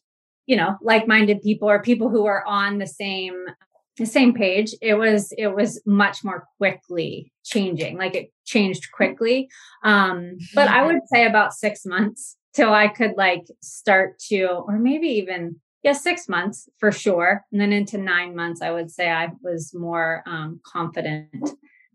you 0.47 0.55
know, 0.55 0.77
like-minded 0.81 1.43
people 1.43 1.69
or 1.69 1.83
people 1.83 2.09
who 2.09 2.25
are 2.25 2.43
on 2.47 2.79
the 2.79 2.87
same 2.87 3.35
the 3.97 4.05
same 4.05 4.33
page 4.33 4.73
it 4.81 4.95
was 4.95 5.33
it 5.37 5.47
was 5.47 5.81
much 5.85 6.23
more 6.23 6.47
quickly 6.57 7.31
changing 7.43 7.97
like 7.97 8.15
it 8.15 8.31
changed 8.45 8.91
quickly. 8.91 9.49
Um 9.83 10.37
but 10.53 10.67
i 10.67 10.85
would 10.85 11.01
say 11.07 11.25
about 11.25 11.53
6 11.53 11.85
months 11.85 12.37
till 12.53 12.73
i 12.73 12.87
could 12.87 13.13
like 13.17 13.45
start 13.61 14.19
to 14.29 14.45
or 14.67 14.77
maybe 14.77 15.07
even 15.07 15.57
yeah 15.83 15.93
6 15.93 16.27
months 16.29 16.67
for 16.77 16.91
sure. 16.91 17.45
And 17.51 17.61
then 17.61 17.71
into 17.71 17.97
9 17.97 18.35
months 18.35 18.61
i 18.61 18.71
would 18.71 18.91
say 18.91 19.09
i 19.09 19.29
was 19.41 19.73
more 19.73 20.23
um 20.25 20.59
confident 20.65 21.51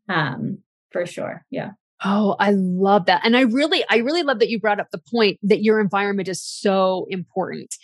um 0.08 0.58
for 0.90 1.06
sure. 1.06 1.44
Yeah. 1.50 1.70
Oh, 2.04 2.34
I 2.38 2.52
love 2.52 3.06
that. 3.06 3.20
And 3.24 3.36
I 3.36 3.42
really, 3.42 3.84
I 3.90 3.98
really 3.98 4.22
love 4.22 4.38
that 4.38 4.48
you 4.48 4.58
brought 4.58 4.80
up 4.80 4.90
the 4.90 4.98
point 5.10 5.38
that 5.42 5.62
your 5.62 5.80
environment 5.80 6.28
is 6.28 6.42
so 6.42 7.06
important. 7.10 7.74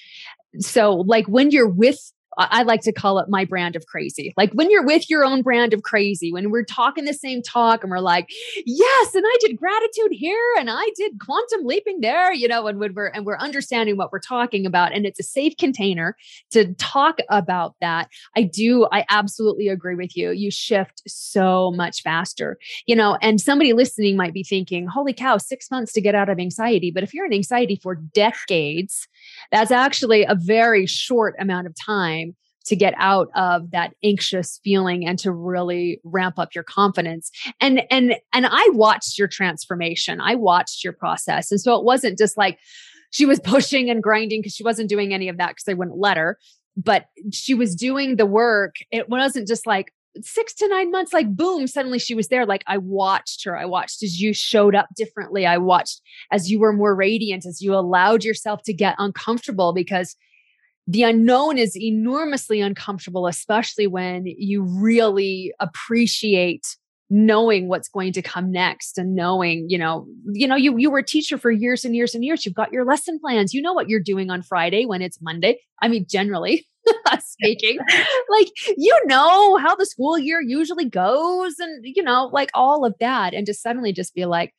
So, 0.59 0.95
like 0.95 1.27
when 1.27 1.51
you're 1.51 1.69
with 1.69 2.01
I 2.39 2.63
like 2.63 2.83
to 2.83 2.93
call 2.93 3.19
it 3.19 3.29
my 3.29 3.45
brand 3.45 3.77
of 3.77 3.87
crazy. 3.87 4.35
Like 4.37 4.53
when 4.53 4.71
you're 4.71 4.85
with 4.85 5.09
your 5.09 5.25
own 5.25 5.43
brand 5.43 5.73
of 5.73 5.83
crazy, 5.83 6.33
when 6.33 6.51
we're 6.51 6.65
talking 6.65 7.05
the 7.05 7.15
same 7.15 7.43
talk 7.43 7.83
and 7.83 7.91
we're 7.91 8.01
like, 8.01 8.29
yes, 8.67 9.15
and 9.15 9.25
I 9.27 9.37
did 9.41 9.57
gratitude 9.57 10.13
here 10.13 10.55
and 10.59 10.69
I 10.71 10.85
did 10.97 11.19
quantum 11.19 11.65
leaping 11.65 12.01
there, 12.01 12.33
you 12.33 12.47
know, 12.47 12.67
and 12.67 12.79
when 12.79 12.95
we're 12.95 13.07
and 13.07 13.25
we're 13.25 13.39
understanding 13.39 13.97
what 13.97 14.13
we're 14.13 14.21
talking 14.21 14.67
about 14.67 14.95
and 14.95 15.07
it's 15.07 15.19
a 15.19 15.23
safe 15.23 15.57
container 15.59 16.17
to 16.51 16.75
talk 16.75 17.19
about 17.31 17.75
that. 17.81 18.09
I 18.37 18.43
do, 18.43 18.87
I 18.93 19.05
absolutely 19.09 19.69
agree 19.69 19.97
with 19.97 20.17
you. 20.17 20.31
You 20.33 20.51
shift 20.51 21.03
so 21.07 21.73
much 21.73 22.03
faster, 22.03 22.59
you 22.87 22.95
know, 22.95 23.17
and 23.23 23.41
somebody 23.41 23.73
listening 23.73 24.17
might 24.17 24.35
be 24.35 24.45
thinking, 24.45 24.87
holy 24.87 25.15
cow, 25.15 25.39
six 25.39 25.71
months 25.71 25.93
to 25.95 26.01
get 26.03 26.15
out 26.15 26.29
of 26.29 26.39
anxiety. 26.39 26.91
But 26.91 27.03
if 27.03 27.15
you're 27.15 27.27
in 27.27 27.33
anxiety 27.33 27.81
for 27.83 27.95
decades, 27.95 29.09
that's 29.51 29.71
actually 29.71 30.25
a 30.25 30.35
very 30.35 30.87
short 30.87 31.35
amount 31.39 31.67
of 31.67 31.75
time 31.75 32.26
to 32.67 32.77
get 32.77 32.95
out 32.99 33.29
of 33.35 33.71
that 33.71 33.95
anxious 34.03 34.61
feeling 34.63 35.07
and 35.07 35.19
to 35.19 35.33
really 35.33 36.01
ramp 36.05 36.39
up 36.39 36.55
your 36.55 36.65
confidence 36.65 37.31
and 37.61 37.83
and 37.91 38.15
and 38.33 38.47
i 38.47 38.69
watched 38.73 39.19
your 39.19 39.29
transformation 39.29 40.21
i 40.21 40.35
watched 40.35 40.85
your 40.85 40.93
process 40.93 41.51
and 41.51 41.61
so 41.61 41.77
it 41.77 41.85
wasn't 41.85 42.19
just 42.19 42.37
like 42.37 42.59
she 43.11 43.27
was 43.27 43.41
pushing 43.45 43.91
and 43.91 44.03
grinding 44.03 44.41
because 44.41 44.55
she 44.55 44.65
wasn't 44.65 44.89
doing 44.89 45.15
any 45.15 45.29
of 45.29 45.39
that 45.39 45.49
because 45.49 45.65
they 45.65 45.75
wouldn't 45.75 45.99
let 45.99 46.17
her 46.17 46.39
but 46.77 47.07
she 47.33 47.55
was 47.55 47.75
doing 47.75 48.17
the 48.17 48.27
work 48.27 48.77
it 48.91 49.09
wasn't 49.09 49.47
just 49.47 49.67
like 49.67 49.93
six 50.23 50.55
to 50.55 50.69
nine 50.69 50.91
months, 50.91 51.13
like 51.13 51.35
boom, 51.35 51.67
suddenly 51.67 51.99
she 51.99 52.15
was 52.15 52.29
there. 52.29 52.47
Like 52.47 52.65
I 52.67 52.79
watched 52.79 53.45
her. 53.45 53.57
I 53.57 53.65
watched 53.65 54.03
as 54.03 54.21
you 54.21 54.33
showed 54.33 54.75
up 54.75 54.89
differently. 54.97 55.47
I 55.47 55.59
watched 55.59 56.01
as 56.31 56.51
you 56.51 56.59
were 56.59 56.73
more 56.73 56.95
radiant, 56.95 57.47
as 57.47 57.61
you 57.61 57.75
allowed 57.75 58.25
yourself 58.25 58.63
to 58.65 58.73
get 58.73 58.95
uncomfortable 58.99 59.73
because 59.73 60.17
the 60.87 61.03
unknown 61.03 61.59
is 61.59 61.77
enormously 61.77 62.61
uncomfortable, 62.61 63.27
especially 63.27 63.87
when 63.87 64.25
you 64.27 64.63
really 64.63 65.53
appreciate 65.59 66.77
knowing 67.09 67.69
what's 67.69 67.89
going 67.89 68.13
to 68.13 68.23
come 68.23 68.51
next 68.51 68.99
and 68.99 69.15
knowing 69.15 69.65
you 69.69 69.79
know 69.79 70.09
you 70.33 70.45
know 70.45 70.57
you 70.57 70.77
you 70.77 70.91
were 70.91 70.99
a 70.99 71.05
teacher 71.05 71.39
for 71.39 71.53
years 71.53 71.85
and 71.85 71.95
years 71.95 72.17
and 72.17 72.25
years 72.25 72.45
you've 72.45 72.53
got 72.53 72.73
your 72.73 72.85
lesson 72.85 73.21
plans 73.21 73.55
you 73.55 73.63
know 73.63 73.73
what 73.73 73.89
you're 73.89 74.01
doing 74.01 74.29
on 74.29 74.43
friday 74.43 74.85
when 74.85 75.01
it's 75.01 75.23
monday 75.23 75.57
i 75.81 75.87
mean 75.87 76.05
generally 76.11 76.67
speaking. 77.21 77.79
like, 78.31 78.49
you 78.77 78.99
know 79.05 79.57
how 79.57 79.75
the 79.77 79.87
school 79.87 80.19
year 80.19 80.41
usually 80.41 80.89
goes 80.89 81.59
and, 81.59 81.85
you 81.85 82.03
know, 82.03 82.31
like 82.33 82.51
all 82.55 82.85
of 82.85 82.95
that. 83.01 83.35
And 83.35 83.47
to 83.47 83.55
suddenly 83.55 83.93
just 83.93 84.15
be 84.15 84.25
like, 84.25 84.55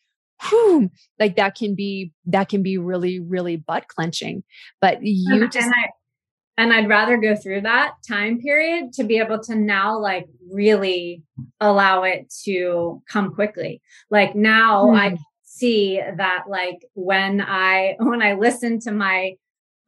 whew, 0.50 0.90
like 1.20 1.36
that 1.36 1.56
can 1.56 1.76
be, 1.76 2.12
that 2.26 2.50
can 2.50 2.64
be 2.64 2.78
really, 2.78 3.20
really 3.20 3.58
butt 3.58 3.88
clenching. 3.88 4.44
But 4.82 5.00
you 5.02 5.44
and, 5.44 5.52
just. 5.52 5.66
And, 5.66 5.74
I, 5.76 5.90
and 6.58 6.74
I'd 6.74 6.90
rather 6.90 7.18
go 7.18 7.36
through 7.36 7.62
that 7.62 7.94
time 8.08 8.42
period 8.42 8.92
to 8.94 9.04
be 9.04 9.20
able 9.20 9.40
to 9.44 9.56
now 9.56 10.00
like 10.00 10.28
really 10.52 11.24
allow 11.62 12.04
it 12.04 12.34
to 12.46 13.02
come 13.08 13.34
quickly. 13.34 13.82
Like 14.10 14.36
now 14.36 14.92
I 14.92 15.10
hmm. 15.12 15.16
see 15.44 16.02
that 16.02 16.46
like 16.50 16.86
when 16.94 17.42
I, 17.42 17.96
when 18.00 18.22
I 18.22 18.34
listen 18.34 18.80
to 18.82 18.92
my, 18.92 19.36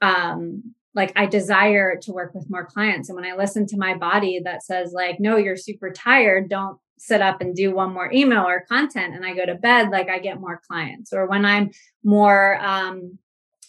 um 0.02 0.76
like 0.96 1.14
I 1.16 1.28
desire 1.28 1.98
to 2.02 2.12
work 2.12 2.34
with 2.34 2.50
more 2.50 2.66
clients. 2.66 3.10
And 3.10 3.16
when 3.16 3.26
I 3.26 3.36
listen 3.36 3.66
to 3.68 3.78
my 3.78 3.96
body 3.96 4.42
that 4.44 4.64
says, 4.64 4.92
like, 4.92 5.20
no, 5.20 5.38
you're 5.38 5.56
super 5.56 5.92
tired, 5.92 6.50
don't 6.50 6.80
sit 6.98 7.22
up 7.22 7.42
and 7.42 7.56
do 7.56 7.74
one 7.74 7.94
more 7.94 8.12
email 8.12 8.46
or 8.46 8.66
content 8.68 9.16
and 9.16 9.26
I 9.26 9.34
go 9.34 9.46
to 9.46 9.56
bed, 9.56 9.90
like 9.92 10.10
I 10.10 10.20
get 10.20 10.42
more 10.42 10.62
clients. 10.68 11.14
Or 11.14 11.28
when 11.28 11.46
I'm 11.46 11.70
more, 12.04 12.60
um, 12.60 13.20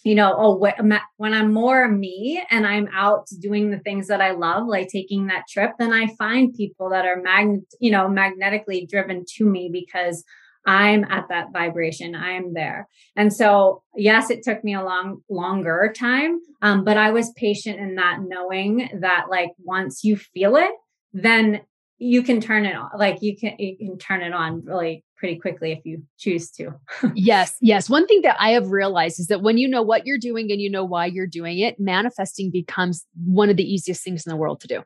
you 0.03 0.15
know, 0.15 0.33
oh, 0.35 0.71
when 1.17 1.33
I'm 1.33 1.53
more 1.53 1.87
me 1.87 2.43
and 2.49 2.65
I'm 2.65 2.87
out 2.93 3.27
doing 3.39 3.69
the 3.69 3.79
things 3.79 4.07
that 4.07 4.21
I 4.21 4.31
love, 4.31 4.67
like 4.67 4.87
taking 4.87 5.27
that 5.27 5.47
trip, 5.47 5.71
then 5.77 5.93
I 5.93 6.07
find 6.15 6.53
people 6.53 6.89
that 6.89 7.05
are 7.05 7.21
magnet, 7.21 7.63
you 7.79 7.91
know, 7.91 8.07
magnetically 8.07 8.87
driven 8.89 9.25
to 9.37 9.45
me 9.45 9.69
because 9.71 10.23
I'm 10.65 11.03
at 11.05 11.25
that 11.29 11.47
vibration. 11.53 12.15
I 12.15 12.31
am 12.31 12.53
there. 12.53 12.87
And 13.15 13.33
so, 13.33 13.83
yes, 13.95 14.29
it 14.29 14.43
took 14.43 14.63
me 14.63 14.75
a 14.75 14.83
long, 14.83 15.21
longer 15.29 15.91
time. 15.95 16.39
Um, 16.61 16.83
but 16.83 16.97
I 16.97 17.11
was 17.11 17.33
patient 17.35 17.79
in 17.79 17.95
that 17.95 18.19
knowing 18.21 18.89
that 19.01 19.25
like 19.29 19.51
once 19.63 20.03
you 20.03 20.17
feel 20.17 20.55
it, 20.55 20.71
then 21.13 21.61
you 22.01 22.23
can 22.23 22.41
turn 22.41 22.65
it 22.65 22.75
on. 22.75 22.89
Like 22.97 23.21
you 23.21 23.37
can, 23.37 23.55
you 23.59 23.77
can 23.77 23.97
turn 23.99 24.21
it 24.21 24.33
on 24.33 24.65
really 24.65 25.05
pretty 25.17 25.39
quickly 25.39 25.71
if 25.71 25.85
you 25.85 26.01
choose 26.17 26.49
to. 26.51 26.71
yes. 27.15 27.55
Yes. 27.61 27.89
One 27.89 28.07
thing 28.07 28.21
that 28.23 28.35
I 28.39 28.51
have 28.51 28.71
realized 28.71 29.19
is 29.19 29.27
that 29.27 29.43
when 29.43 29.59
you 29.59 29.67
know 29.67 29.83
what 29.83 30.07
you're 30.07 30.17
doing 30.17 30.51
and 30.51 30.59
you 30.59 30.69
know 30.69 30.83
why 30.83 31.05
you're 31.05 31.27
doing 31.27 31.59
it, 31.59 31.79
manifesting 31.79 32.49
becomes 32.49 33.05
one 33.23 33.51
of 33.51 33.57
the 33.57 33.63
easiest 33.63 34.03
things 34.03 34.25
in 34.25 34.31
the 34.31 34.35
world 34.35 34.61
to 34.61 34.67
do 34.67 34.81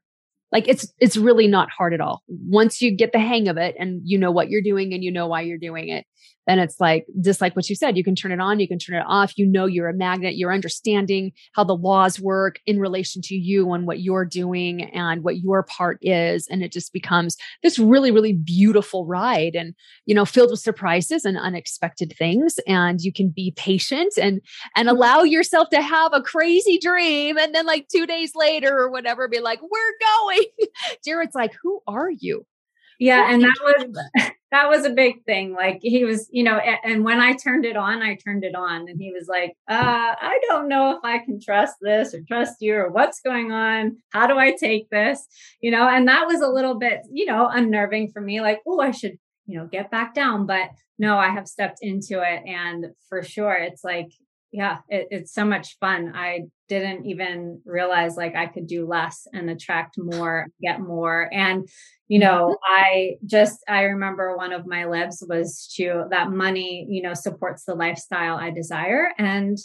like 0.51 0.67
it's 0.67 0.93
it's 0.99 1.17
really 1.17 1.47
not 1.47 1.69
hard 1.69 1.93
at 1.93 1.99
all 1.99 2.21
once 2.27 2.81
you 2.81 2.91
get 2.91 3.11
the 3.11 3.19
hang 3.19 3.47
of 3.47 3.57
it 3.57 3.75
and 3.79 4.01
you 4.05 4.17
know 4.17 4.31
what 4.31 4.49
you're 4.49 4.61
doing 4.61 4.93
and 4.93 5.03
you 5.03 5.11
know 5.11 5.27
why 5.27 5.41
you're 5.41 5.57
doing 5.57 5.89
it 5.89 6.05
then 6.47 6.59
it's 6.59 6.79
like 6.79 7.05
just 7.21 7.41
like 7.41 7.55
what 7.55 7.69
you 7.69 7.75
said 7.75 7.97
you 7.97 8.03
can 8.03 8.15
turn 8.15 8.31
it 8.31 8.39
on 8.39 8.59
you 8.59 8.67
can 8.67 8.79
turn 8.79 8.95
it 8.95 9.05
off. 9.07 9.37
You 9.37 9.45
know 9.45 9.65
you're 9.65 9.89
a 9.89 9.93
magnet 9.93 10.35
you're 10.35 10.53
understanding 10.53 11.31
how 11.53 11.63
the 11.63 11.75
laws 11.75 12.19
work 12.19 12.59
in 12.65 12.79
relation 12.79 13.21
to 13.23 13.35
you 13.35 13.71
and 13.73 13.85
what 13.85 13.99
you're 13.99 14.25
doing 14.25 14.83
and 14.83 15.23
what 15.23 15.37
your 15.37 15.63
part 15.63 15.97
is. 16.01 16.47
And 16.49 16.63
it 16.63 16.71
just 16.71 16.93
becomes 16.93 17.37
this 17.63 17.79
really 17.79 18.11
really 18.11 18.33
beautiful 18.33 19.05
ride 19.05 19.55
and 19.55 19.73
you 20.05 20.15
know 20.15 20.25
filled 20.25 20.51
with 20.51 20.59
surprises 20.59 21.25
and 21.25 21.37
unexpected 21.37 22.13
things. 22.17 22.55
And 22.67 23.01
you 23.01 23.13
can 23.13 23.29
be 23.29 23.53
patient 23.55 24.13
and 24.17 24.41
and 24.75 24.87
mm-hmm. 24.87 24.95
allow 24.95 25.23
yourself 25.23 25.69
to 25.69 25.81
have 25.81 26.13
a 26.13 26.21
crazy 26.21 26.77
dream 26.77 27.37
and 27.37 27.53
then 27.53 27.65
like 27.65 27.87
2 27.89 28.05
days 28.05 28.31
later 28.35 28.77
or 28.77 28.89
whatever 28.89 29.27
be 29.27 29.39
like 29.39 29.61
we're 29.61 30.27
going. 30.27 30.45
Jared's 31.05 31.35
like 31.35 31.53
who 31.61 31.81
are 31.87 32.09
you 32.09 32.45
yeah 32.99 33.31
and 33.31 33.43
that 33.43 33.55
was 33.63 33.99
that. 34.51 34.69
was 34.69 34.85
a 34.85 34.89
big 34.89 35.23
thing 35.25 35.53
like 35.53 35.79
he 35.81 36.05
was 36.05 36.27
you 36.31 36.43
know 36.43 36.57
and, 36.57 37.03
when 37.03 37.19
i 37.19 37.33
turned 37.33 37.65
it 37.65 37.75
on 37.75 38.01
i 38.01 38.15
turned 38.15 38.43
it 38.43 38.55
on 38.55 38.87
and 38.87 38.99
he 38.99 39.11
was 39.11 39.27
like 39.27 39.51
uh 39.69 40.15
i 40.19 40.39
don't 40.47 40.67
know 40.67 40.91
if 40.91 40.99
i 41.03 41.19
can 41.19 41.39
trust 41.39 41.75
this 41.81 42.13
or 42.13 42.21
trust 42.27 42.55
you 42.61 42.75
or 42.75 42.89
what's 42.89 43.21
going 43.21 43.51
on. 43.51 43.97
How 44.09 44.27
do 44.27 44.37
i 44.37 44.51
take 44.51 44.89
this? 44.89 45.25
You 45.61 45.71
know 45.71 45.87
and 45.87 46.07
that 46.07 46.25
was 46.25 46.41
a 46.41 46.49
little 46.49 46.75
bit 46.75 47.01
you 47.11 47.25
know 47.25 47.47
unnerving 47.47 48.11
for 48.11 48.21
me 48.21 48.41
like 48.41 48.61
oh 48.67 48.79
i 48.79 48.91
should 48.91 49.17
you 49.45 49.57
know 49.59 49.67
get 49.67 49.91
back 49.91 50.13
down 50.13 50.45
but 50.45 50.69
no 50.97 51.17
i 51.17 51.29
have 51.29 51.47
stepped 51.47 51.79
into 51.81 52.21
it 52.21 52.43
and 52.47 52.87
for 53.09 53.21
sure 53.21 53.53
it's 53.53 53.83
like 53.83 54.07
yeah 54.55 54.77
it, 54.89 55.07
it's 55.11 55.33
so 55.33 55.45
much 55.45 55.77
fun. 55.79 56.13
I 56.15 56.45
didn't 56.67 57.05
even 57.05 57.61
realize 57.65 58.17
like 58.17 58.35
i 58.35 58.45
could 58.45 58.67
do 58.67 58.87
less 58.87 59.27
and 59.33 59.49
attract 59.49 59.97
more 59.97 60.47
get 60.61 60.79
more. 60.79 61.29
And 61.33 61.67
you 62.07 62.19
know 62.19 62.55
mm-hmm. 62.55 62.81
i 62.81 63.11
just 63.25 63.59
i 63.67 63.83
remember 63.83 64.35
one 64.35 64.53
of 64.53 64.67
my 64.67 64.85
lives 64.85 65.23
was 65.27 65.71
to 65.75 66.05
that 66.11 66.31
money 66.31 66.85
you 66.89 67.01
know 67.01 67.13
supports 67.13 67.65
the 67.65 67.75
lifestyle 67.75 68.37
i 68.37 68.51
desire 68.51 69.09
and 69.17 69.57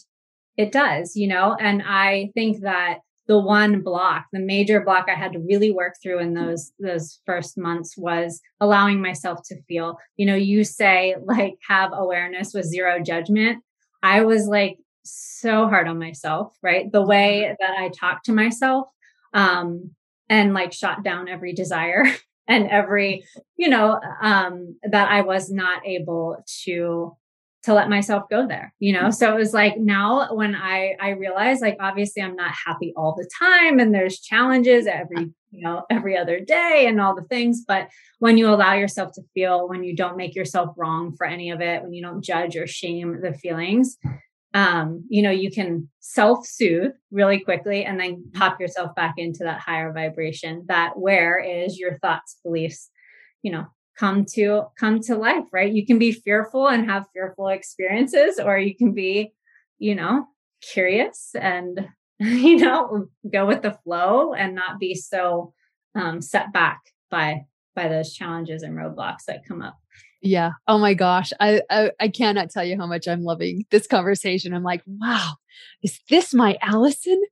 it 0.56 0.72
does 0.72 1.16
you 1.16 1.28
know? 1.28 1.56
And 1.58 1.82
i 1.86 2.30
think 2.34 2.62
that 2.62 2.98
the 3.26 3.38
one 3.38 3.82
block 3.82 4.24
the 4.32 4.40
major 4.40 4.80
block 4.80 5.06
i 5.08 5.14
had 5.14 5.32
to 5.32 5.38
really 5.38 5.70
work 5.70 5.94
through 6.02 6.18
in 6.18 6.34
those 6.34 6.72
those 6.78 7.20
first 7.26 7.56
months 7.58 7.94
was 7.96 8.40
allowing 8.58 9.00
myself 9.00 9.40
to 9.44 9.62
feel 9.68 9.98
you 10.16 10.26
know 10.26 10.34
you 10.34 10.64
say 10.64 11.14
like 11.24 11.54
have 11.68 11.90
awareness 11.92 12.52
with 12.54 12.64
zero 12.64 13.00
judgment. 13.02 13.62
I 14.02 14.22
was 14.22 14.46
like 14.46 14.78
so 15.04 15.68
hard 15.68 15.88
on 15.88 15.98
myself, 15.98 16.56
right? 16.62 16.90
The 16.90 17.04
way 17.04 17.54
that 17.58 17.70
I 17.78 17.88
talked 17.88 18.26
to 18.26 18.32
myself 18.32 18.88
um, 19.32 19.90
and 20.28 20.54
like 20.54 20.72
shot 20.72 21.02
down 21.02 21.28
every 21.28 21.52
desire 21.52 22.04
and 22.48 22.68
every, 22.68 23.24
you 23.56 23.68
know, 23.68 24.00
um, 24.22 24.76
that 24.82 25.10
I 25.10 25.22
was 25.22 25.50
not 25.50 25.86
able 25.86 26.44
to 26.64 27.16
to 27.62 27.74
let 27.74 27.90
myself 27.90 28.24
go 28.30 28.46
there 28.46 28.72
you 28.78 28.92
know? 28.92 29.10
So 29.10 29.34
it 29.34 29.38
was 29.38 29.52
like 29.52 29.76
now 29.76 30.34
when 30.34 30.54
i 30.54 30.96
i 31.00 31.10
realize 31.10 31.60
like 31.60 31.76
obviously 31.80 32.22
i'm 32.22 32.36
not 32.36 32.52
happy 32.66 32.92
all 32.96 33.14
the 33.14 33.28
time 33.38 33.78
and 33.78 33.94
there's 33.94 34.18
challenges 34.18 34.86
every 34.86 35.30
you 35.50 35.62
know 35.62 35.84
every 35.90 36.16
other 36.16 36.40
day 36.40 36.86
and 36.88 37.00
all 37.00 37.14
the 37.14 37.28
things 37.28 37.62
but 37.66 37.88
when 38.18 38.38
you 38.38 38.48
allow 38.48 38.74
yourself 38.74 39.12
to 39.12 39.22
feel 39.34 39.68
when 39.68 39.84
you 39.84 39.94
don't 39.94 40.16
make 40.16 40.34
yourself 40.34 40.74
wrong 40.76 41.14
for 41.16 41.26
any 41.26 41.50
of 41.50 41.60
it 41.60 41.82
when 41.82 41.92
you 41.92 42.02
don't 42.02 42.24
judge 42.24 42.56
or 42.56 42.66
shame 42.66 43.20
the 43.20 43.34
feelings 43.34 43.98
um 44.54 45.04
you 45.08 45.22
know 45.22 45.30
you 45.30 45.50
can 45.50 45.88
self-soothe 46.00 46.92
really 47.10 47.38
quickly 47.38 47.84
and 47.84 48.00
then 48.00 48.24
pop 48.34 48.60
yourself 48.60 48.94
back 48.94 49.14
into 49.16 49.44
that 49.44 49.60
higher 49.60 49.92
vibration 49.92 50.64
that 50.66 50.98
where 50.98 51.38
is 51.38 51.78
your 51.78 51.98
thoughts 51.98 52.38
beliefs 52.42 52.90
you 53.42 53.52
know 53.52 53.66
come 54.00 54.24
to 54.24 54.62
come 54.78 54.98
to 55.00 55.14
life 55.14 55.44
right? 55.52 55.72
You 55.72 55.84
can 55.86 55.98
be 55.98 56.12
fearful 56.12 56.68
and 56.68 56.90
have 56.90 57.04
fearful 57.12 57.48
experiences 57.48 58.40
or 58.40 58.58
you 58.58 58.74
can 58.74 58.94
be 58.94 59.32
you 59.78 59.94
know 59.94 60.26
curious 60.62 61.30
and 61.38 61.88
you 62.18 62.56
know 62.56 63.06
go 63.30 63.46
with 63.46 63.62
the 63.62 63.76
flow 63.84 64.32
and 64.32 64.54
not 64.54 64.80
be 64.80 64.94
so 64.94 65.52
um, 65.94 66.22
set 66.22 66.52
back 66.52 66.80
by 67.10 67.42
by 67.74 67.88
those 67.88 68.14
challenges 68.14 68.62
and 68.62 68.76
roadblocks 68.76 69.24
that 69.26 69.44
come 69.46 69.60
up 69.60 69.76
yeah 70.22 70.50
oh 70.68 70.78
my 70.78 70.94
gosh 70.94 71.32
I, 71.40 71.62
I 71.70 71.90
i 71.98 72.08
cannot 72.08 72.50
tell 72.50 72.64
you 72.64 72.76
how 72.76 72.86
much 72.86 73.08
i'm 73.08 73.22
loving 73.22 73.64
this 73.70 73.86
conversation 73.86 74.52
i'm 74.52 74.62
like 74.62 74.82
wow 74.86 75.32
is 75.82 75.98
this 76.10 76.34
my 76.34 76.58
allison 76.62 77.22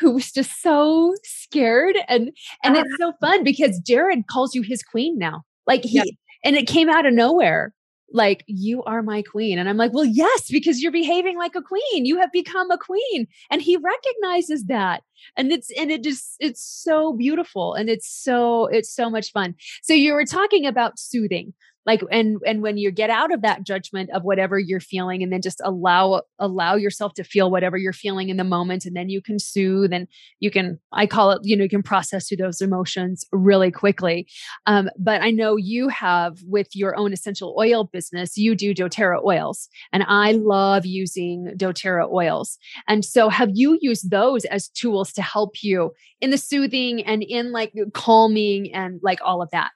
who 0.00 0.12
was 0.12 0.30
just 0.30 0.62
so 0.62 1.14
scared 1.24 1.96
and 2.08 2.30
and 2.62 2.76
it's 2.76 2.96
so 2.98 3.12
fun 3.20 3.42
because 3.42 3.80
jared 3.80 4.26
calls 4.28 4.54
you 4.54 4.62
his 4.62 4.82
queen 4.82 5.18
now 5.18 5.42
like 5.66 5.82
he, 5.82 6.16
and 6.44 6.56
it 6.56 6.66
came 6.68 6.88
out 6.88 7.06
of 7.06 7.12
nowhere. 7.12 7.72
Like, 8.12 8.44
you 8.46 8.84
are 8.84 9.02
my 9.02 9.20
queen. 9.22 9.58
And 9.58 9.68
I'm 9.68 9.76
like, 9.76 9.92
well, 9.92 10.04
yes, 10.04 10.48
because 10.48 10.80
you're 10.80 10.92
behaving 10.92 11.36
like 11.36 11.56
a 11.56 11.60
queen. 11.60 12.06
You 12.06 12.20
have 12.20 12.30
become 12.30 12.70
a 12.70 12.78
queen. 12.78 13.26
And 13.50 13.60
he 13.60 13.76
recognizes 13.76 14.64
that. 14.66 15.02
And 15.36 15.50
it's, 15.50 15.70
and 15.76 15.90
it 15.90 16.04
just, 16.04 16.36
it's 16.38 16.62
so 16.62 17.14
beautiful. 17.14 17.74
And 17.74 17.90
it's 17.90 18.08
so, 18.08 18.66
it's 18.66 18.94
so 18.94 19.10
much 19.10 19.32
fun. 19.32 19.56
So 19.82 19.92
you 19.92 20.12
were 20.14 20.24
talking 20.24 20.66
about 20.66 21.00
soothing 21.00 21.52
like 21.86 22.02
and 22.10 22.38
and 22.44 22.62
when 22.62 22.76
you 22.76 22.90
get 22.90 23.10
out 23.10 23.32
of 23.32 23.42
that 23.42 23.64
judgment 23.64 24.10
of 24.10 24.24
whatever 24.24 24.58
you're 24.58 24.80
feeling 24.80 25.22
and 25.22 25.32
then 25.32 25.40
just 25.40 25.60
allow 25.64 26.22
allow 26.38 26.74
yourself 26.74 27.14
to 27.14 27.24
feel 27.24 27.50
whatever 27.50 27.76
you're 27.76 27.92
feeling 27.92 28.28
in 28.28 28.36
the 28.36 28.44
moment 28.44 28.84
and 28.84 28.96
then 28.96 29.08
you 29.08 29.22
can 29.22 29.38
soothe 29.38 29.92
and 29.92 30.08
you 30.40 30.50
can 30.50 30.78
i 30.92 31.06
call 31.06 31.30
it 31.30 31.40
you 31.42 31.56
know 31.56 31.62
you 31.62 31.70
can 31.70 31.82
process 31.82 32.28
through 32.28 32.36
those 32.36 32.60
emotions 32.60 33.24
really 33.32 33.70
quickly. 33.70 34.26
Um, 34.66 34.90
but 34.98 35.22
i 35.22 35.30
know 35.30 35.56
you 35.56 35.88
have 35.88 36.38
with 36.44 36.68
your 36.74 36.96
own 36.96 37.12
essential 37.12 37.56
oil 37.58 37.84
business 37.84 38.36
you 38.36 38.54
do 38.54 38.74
doterra 38.74 39.24
oils 39.24 39.68
and 39.92 40.04
i 40.08 40.32
love 40.32 40.84
using 40.84 41.52
doterra 41.56 42.10
oils. 42.10 42.58
And 42.88 43.04
so 43.04 43.28
have 43.28 43.50
you 43.54 43.78
used 43.80 44.10
those 44.10 44.44
as 44.46 44.68
tools 44.68 45.12
to 45.14 45.22
help 45.22 45.62
you 45.62 45.92
in 46.20 46.30
the 46.30 46.38
soothing 46.38 47.04
and 47.04 47.22
in 47.22 47.52
like 47.52 47.72
calming 47.92 48.72
and 48.74 49.00
like 49.02 49.20
all 49.22 49.42
of 49.42 49.50
that 49.50 49.70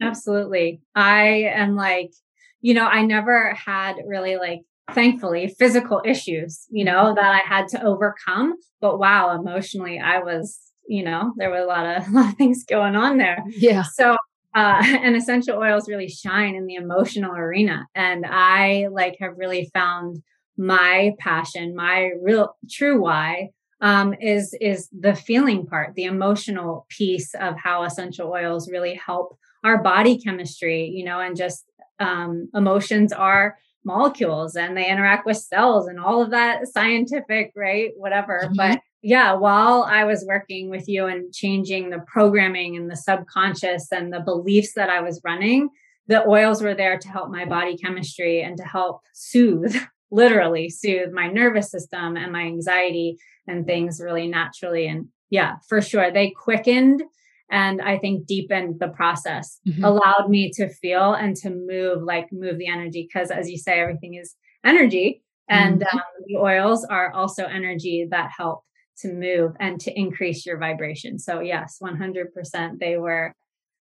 Absolutely. 0.00 0.80
I 0.94 1.50
am 1.54 1.76
like, 1.76 2.12
you 2.60 2.74
know, 2.74 2.86
I 2.86 3.02
never 3.02 3.54
had 3.54 3.96
really 4.06 4.36
like, 4.36 4.60
thankfully, 4.94 5.54
physical 5.58 6.02
issues, 6.04 6.66
you 6.70 6.84
know, 6.84 7.14
that 7.14 7.32
I 7.32 7.38
had 7.38 7.68
to 7.68 7.84
overcome. 7.84 8.54
But 8.80 8.98
wow, 8.98 9.38
emotionally, 9.38 9.98
I 9.98 10.18
was, 10.18 10.58
you 10.88 11.04
know, 11.04 11.32
there 11.36 11.50
were 11.50 11.58
a 11.58 11.66
lot 11.66 11.86
of, 11.86 12.08
a 12.08 12.10
lot 12.10 12.30
of 12.32 12.36
things 12.36 12.64
going 12.64 12.96
on 12.96 13.18
there. 13.18 13.38
Yeah. 13.48 13.82
So, 13.82 14.16
uh, 14.54 14.82
and 14.84 15.16
essential 15.16 15.58
oils 15.58 15.88
really 15.88 16.08
shine 16.08 16.54
in 16.54 16.66
the 16.66 16.74
emotional 16.74 17.34
arena. 17.34 17.86
And 17.94 18.24
I 18.26 18.88
like 18.90 19.16
have 19.20 19.34
really 19.36 19.70
found 19.72 20.22
my 20.56 21.14
passion, 21.18 21.74
my 21.74 22.10
real 22.20 22.54
true 22.68 23.00
why 23.00 23.50
um, 23.80 24.14
is 24.20 24.54
is 24.60 24.88
the 24.98 25.14
feeling 25.14 25.66
part, 25.66 25.94
the 25.94 26.04
emotional 26.04 26.86
piece 26.90 27.34
of 27.34 27.54
how 27.56 27.84
essential 27.84 28.28
oils 28.30 28.70
really 28.70 28.94
help 28.94 29.38
our 29.64 29.82
body 29.82 30.18
chemistry, 30.18 30.86
you 30.86 31.04
know, 31.04 31.20
and 31.20 31.36
just 31.36 31.64
um, 31.98 32.48
emotions 32.54 33.12
are 33.12 33.58
molecules 33.84 34.56
and 34.56 34.76
they 34.76 34.88
interact 34.88 35.26
with 35.26 35.36
cells 35.36 35.86
and 35.86 35.98
all 35.98 36.22
of 36.22 36.30
that 36.30 36.66
scientific, 36.68 37.52
right? 37.56 37.90
Whatever. 37.96 38.42
Mm-hmm. 38.44 38.56
But 38.56 38.80
yeah, 39.02 39.32
while 39.32 39.84
I 39.84 40.04
was 40.04 40.24
working 40.26 40.68
with 40.68 40.88
you 40.88 41.06
and 41.06 41.32
changing 41.32 41.90
the 41.90 42.04
programming 42.06 42.76
and 42.76 42.90
the 42.90 42.96
subconscious 42.96 43.90
and 43.90 44.12
the 44.12 44.20
beliefs 44.20 44.74
that 44.74 44.90
I 44.90 45.00
was 45.00 45.20
running, 45.24 45.70
the 46.06 46.26
oils 46.26 46.62
were 46.62 46.74
there 46.74 46.98
to 46.98 47.08
help 47.08 47.30
my 47.30 47.44
body 47.44 47.76
chemistry 47.76 48.42
and 48.42 48.56
to 48.58 48.64
help 48.64 49.00
soothe, 49.14 49.76
literally 50.10 50.68
soothe 50.68 51.12
my 51.12 51.28
nervous 51.28 51.70
system 51.70 52.16
and 52.16 52.32
my 52.32 52.42
anxiety 52.42 53.16
and 53.46 53.64
things 53.64 54.00
really 54.00 54.26
naturally. 54.26 54.86
And 54.86 55.08
yeah, 55.30 55.56
for 55.68 55.80
sure, 55.80 56.10
they 56.10 56.30
quickened 56.30 57.02
and 57.50 57.82
I 57.82 57.98
think 57.98 58.26
deepened 58.26 58.80
the 58.80 58.88
process, 58.88 59.60
mm-hmm. 59.66 59.84
allowed 59.84 60.26
me 60.28 60.50
to 60.52 60.68
feel 60.68 61.14
and 61.14 61.36
to 61.36 61.50
move, 61.50 62.02
like 62.02 62.28
move 62.32 62.58
the 62.58 62.68
energy. 62.68 63.08
Because 63.08 63.30
as 63.30 63.50
you 63.50 63.58
say, 63.58 63.80
everything 63.80 64.14
is 64.14 64.34
energy, 64.64 65.22
and 65.48 65.80
mm-hmm. 65.80 65.98
um, 65.98 66.04
the 66.26 66.36
oils 66.36 66.84
are 66.84 67.12
also 67.12 67.44
energy 67.44 68.06
that 68.10 68.30
help 68.36 68.62
to 69.00 69.12
move 69.12 69.52
and 69.58 69.80
to 69.80 69.98
increase 69.98 70.46
your 70.46 70.58
vibration. 70.58 71.18
So 71.18 71.40
yes, 71.40 71.78
100%. 71.82 72.78
They 72.78 72.96
were, 72.96 73.34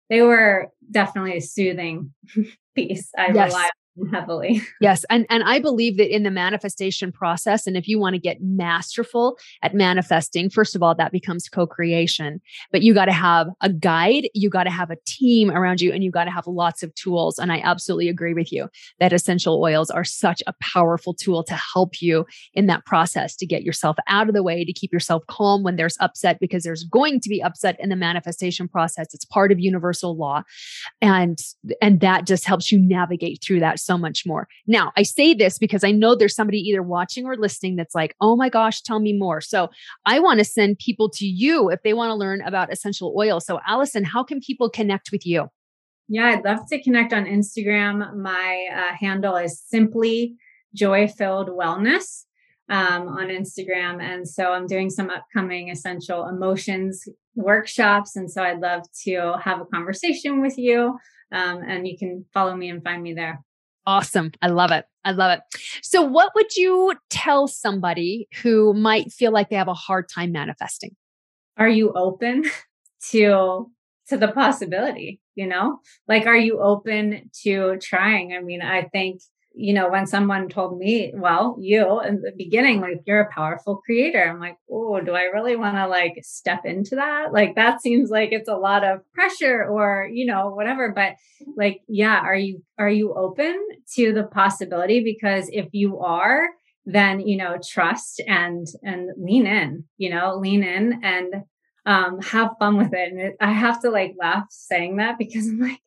they 0.08 0.22
were 0.22 0.68
definitely 0.90 1.36
a 1.36 1.40
soothing 1.40 2.14
piece. 2.74 3.10
I 3.16 3.32
yes. 3.32 3.52
rely 3.52 3.68
heavily. 4.12 4.62
Yes. 4.80 5.04
And 5.10 5.26
and 5.28 5.42
I 5.42 5.58
believe 5.58 5.96
that 5.96 6.14
in 6.14 6.22
the 6.22 6.30
manifestation 6.30 7.10
process, 7.10 7.66
and 7.66 7.76
if 7.76 7.88
you 7.88 7.98
want 7.98 8.14
to 8.14 8.20
get 8.20 8.40
masterful 8.40 9.36
at 9.62 9.74
manifesting, 9.74 10.50
first 10.50 10.76
of 10.76 10.82
all, 10.82 10.94
that 10.94 11.10
becomes 11.10 11.48
co-creation. 11.48 12.40
But 12.70 12.82
you 12.82 12.94
got 12.94 13.06
to 13.06 13.12
have 13.12 13.48
a 13.60 13.70
guide, 13.70 14.28
you 14.34 14.50
got 14.50 14.64
to 14.64 14.70
have 14.70 14.90
a 14.90 14.96
team 15.04 15.50
around 15.50 15.80
you, 15.80 15.92
and 15.92 16.04
you 16.04 16.12
got 16.12 16.24
to 16.24 16.30
have 16.30 16.46
lots 16.46 16.82
of 16.82 16.94
tools. 16.94 17.38
And 17.38 17.50
I 17.50 17.60
absolutely 17.60 18.08
agree 18.08 18.34
with 18.34 18.52
you 18.52 18.68
that 19.00 19.12
essential 19.12 19.60
oils 19.60 19.90
are 19.90 20.04
such 20.04 20.42
a 20.46 20.54
powerful 20.60 21.12
tool 21.12 21.42
to 21.44 21.54
help 21.54 22.00
you 22.00 22.24
in 22.54 22.66
that 22.66 22.86
process 22.86 23.34
to 23.36 23.46
get 23.46 23.62
yourself 23.62 23.96
out 24.06 24.28
of 24.28 24.34
the 24.34 24.42
way, 24.42 24.64
to 24.64 24.72
keep 24.72 24.92
yourself 24.92 25.24
calm 25.28 25.62
when 25.64 25.76
there's 25.76 25.96
upset, 26.00 26.38
because 26.40 26.62
there's 26.62 26.84
going 26.84 27.20
to 27.20 27.28
be 27.28 27.42
upset 27.42 27.76
in 27.80 27.88
the 27.88 27.96
manifestation 27.96 28.68
process. 28.68 29.12
It's 29.12 29.24
part 29.24 29.50
of 29.50 29.58
universal 29.58 30.16
law. 30.16 30.42
And 31.00 31.38
and 31.82 32.00
that 32.00 32.26
just 32.26 32.44
helps 32.44 32.70
you 32.70 32.78
navigate 32.78 33.42
through 33.42 33.60
that 33.60 33.80
so 33.88 33.98
much 33.98 34.24
more. 34.26 34.46
Now, 34.66 34.92
I 34.96 35.02
say 35.02 35.34
this 35.34 35.58
because 35.58 35.82
I 35.82 35.90
know 35.90 36.14
there's 36.14 36.34
somebody 36.34 36.58
either 36.58 36.82
watching 36.82 37.24
or 37.26 37.36
listening 37.36 37.76
that's 37.76 37.94
like, 37.94 38.14
oh 38.20 38.36
my 38.36 38.48
gosh, 38.48 38.82
tell 38.82 39.00
me 39.00 39.12
more. 39.12 39.40
So 39.40 39.70
I 40.04 40.20
want 40.20 40.38
to 40.38 40.44
send 40.44 40.78
people 40.78 41.08
to 41.10 41.26
you 41.26 41.70
if 41.70 41.82
they 41.82 41.94
want 41.94 42.10
to 42.10 42.14
learn 42.14 42.42
about 42.42 42.72
essential 42.72 43.14
oil. 43.16 43.40
So, 43.40 43.60
Allison, 43.66 44.04
how 44.04 44.22
can 44.22 44.40
people 44.40 44.68
connect 44.68 45.10
with 45.10 45.26
you? 45.26 45.48
Yeah, 46.08 46.26
I'd 46.26 46.44
love 46.44 46.68
to 46.68 46.82
connect 46.82 47.12
on 47.12 47.24
Instagram. 47.24 48.16
My 48.16 48.66
uh, 48.74 48.96
handle 48.98 49.36
is 49.36 49.62
simply 49.66 50.36
joy 50.74 51.08
filled 51.08 51.48
wellness 51.48 52.24
um, 52.70 53.08
on 53.08 53.28
Instagram. 53.28 54.02
And 54.02 54.28
so 54.28 54.52
I'm 54.52 54.66
doing 54.66 54.90
some 54.90 55.10
upcoming 55.10 55.70
essential 55.70 56.26
emotions 56.26 57.08
workshops. 57.34 58.16
And 58.16 58.30
so 58.30 58.42
I'd 58.42 58.60
love 58.60 58.82
to 59.04 59.34
have 59.42 59.60
a 59.60 59.66
conversation 59.66 60.42
with 60.42 60.58
you. 60.58 60.98
Um, 61.30 61.62
and 61.66 61.86
you 61.86 61.96
can 61.98 62.24
follow 62.34 62.54
me 62.54 62.68
and 62.68 62.82
find 62.82 63.02
me 63.02 63.14
there. 63.14 63.42
Awesome. 63.88 64.32
I 64.42 64.48
love 64.48 64.70
it. 64.70 64.84
I 65.02 65.12
love 65.12 65.38
it. 65.38 65.60
So, 65.82 66.02
what 66.02 66.32
would 66.34 66.54
you 66.56 66.92
tell 67.08 67.48
somebody 67.48 68.28
who 68.42 68.74
might 68.74 69.10
feel 69.10 69.32
like 69.32 69.48
they 69.48 69.56
have 69.56 69.66
a 69.66 69.72
hard 69.72 70.10
time 70.14 70.30
manifesting? 70.30 70.94
Are 71.56 71.70
you 71.70 71.94
open 71.94 72.44
to 73.12 73.70
to 74.08 74.16
the 74.18 74.28
possibility, 74.28 75.22
you 75.36 75.46
know? 75.46 75.78
Like 76.06 76.26
are 76.26 76.36
you 76.36 76.60
open 76.60 77.30
to 77.44 77.78
trying? 77.80 78.34
I 78.34 78.42
mean, 78.42 78.60
I 78.60 78.82
think 78.82 79.22
you 79.58 79.74
know, 79.74 79.90
when 79.90 80.06
someone 80.06 80.48
told 80.48 80.78
me, 80.78 81.12
well, 81.16 81.56
you 81.60 82.00
in 82.02 82.22
the 82.22 82.32
beginning, 82.36 82.80
like 82.80 83.00
you're 83.06 83.22
a 83.22 83.32
powerful 83.32 83.82
creator, 83.84 84.22
I'm 84.22 84.38
like, 84.38 84.56
oh, 84.70 85.00
do 85.00 85.16
I 85.16 85.24
really 85.24 85.56
want 85.56 85.74
to 85.76 85.88
like 85.88 86.14
step 86.22 86.64
into 86.64 86.94
that? 86.94 87.32
Like 87.32 87.56
that 87.56 87.82
seems 87.82 88.08
like 88.08 88.28
it's 88.30 88.48
a 88.48 88.54
lot 88.54 88.84
of 88.84 89.00
pressure 89.14 89.64
or, 89.64 90.08
you 90.10 90.26
know, 90.26 90.50
whatever. 90.50 90.92
But 90.94 91.14
like, 91.56 91.80
yeah, 91.88 92.20
are 92.20 92.36
you 92.36 92.62
are 92.78 92.88
you 92.88 93.12
open 93.14 93.60
to 93.96 94.12
the 94.12 94.24
possibility? 94.24 95.02
Because 95.02 95.48
if 95.52 95.66
you 95.72 95.98
are, 95.98 96.46
then 96.86 97.18
you 97.18 97.36
know, 97.36 97.56
trust 97.68 98.22
and 98.28 98.64
and 98.84 99.10
lean 99.16 99.48
in, 99.48 99.84
you 99.96 100.10
know, 100.10 100.36
lean 100.36 100.62
in 100.62 101.00
and 101.02 101.34
um 101.84 102.20
have 102.20 102.50
fun 102.60 102.76
with 102.76 102.94
it. 102.94 103.12
And 103.12 103.20
it, 103.20 103.36
I 103.40 103.50
have 103.50 103.82
to 103.82 103.90
like 103.90 104.14
laugh 104.16 104.44
saying 104.50 104.98
that 104.98 105.18
because 105.18 105.48
I'm 105.48 105.58
like, 105.58 105.80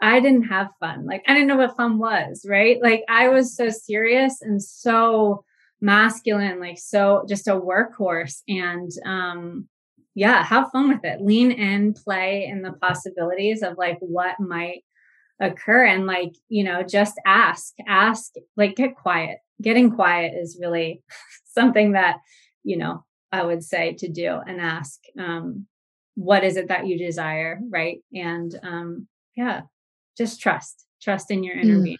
I 0.00 0.20
didn't 0.20 0.44
have 0.44 0.68
fun. 0.80 1.06
Like 1.06 1.24
I 1.26 1.34
didn't 1.34 1.48
know 1.48 1.56
what 1.56 1.76
fun 1.76 1.98
was, 1.98 2.44
right? 2.48 2.80
Like 2.82 3.04
I 3.08 3.28
was 3.28 3.56
so 3.56 3.70
serious 3.70 4.42
and 4.42 4.62
so 4.62 5.44
masculine, 5.80 6.60
like 6.60 6.78
so 6.78 7.24
just 7.28 7.48
a 7.48 7.52
workhorse. 7.52 8.42
And 8.48 8.90
um 9.04 9.68
yeah, 10.14 10.44
have 10.44 10.70
fun 10.70 10.88
with 10.88 11.04
it. 11.04 11.20
Lean 11.20 11.50
in, 11.50 11.92
play 11.92 12.46
in 12.46 12.62
the 12.62 12.72
possibilities 12.72 13.62
of 13.62 13.76
like 13.76 13.98
what 14.00 14.38
might 14.38 14.84
occur 15.40 15.84
and 15.84 16.06
like, 16.06 16.34
you 16.48 16.62
know, 16.62 16.82
just 16.82 17.20
ask, 17.26 17.74
ask, 17.86 18.34
like 18.56 18.76
get 18.76 18.94
quiet. 18.94 19.38
Getting 19.60 19.90
quiet 19.90 20.34
is 20.34 20.58
really 20.60 21.02
something 21.46 21.92
that, 21.92 22.18
you 22.62 22.76
know, 22.76 23.04
I 23.32 23.42
would 23.42 23.64
say 23.64 23.94
to 23.94 24.08
do 24.08 24.38
and 24.46 24.60
ask, 24.60 25.00
um, 25.18 25.66
what 26.14 26.44
is 26.44 26.56
it 26.56 26.68
that 26.68 26.86
you 26.86 26.96
desire? 26.96 27.58
Right. 27.68 27.98
And, 28.14 28.56
um, 28.62 29.08
yeah, 29.36 29.62
just 30.16 30.40
trust, 30.40 30.86
trust 31.02 31.30
in 31.30 31.44
your 31.44 31.56
inner 31.56 31.78
mm. 31.78 31.84
being. 31.84 31.98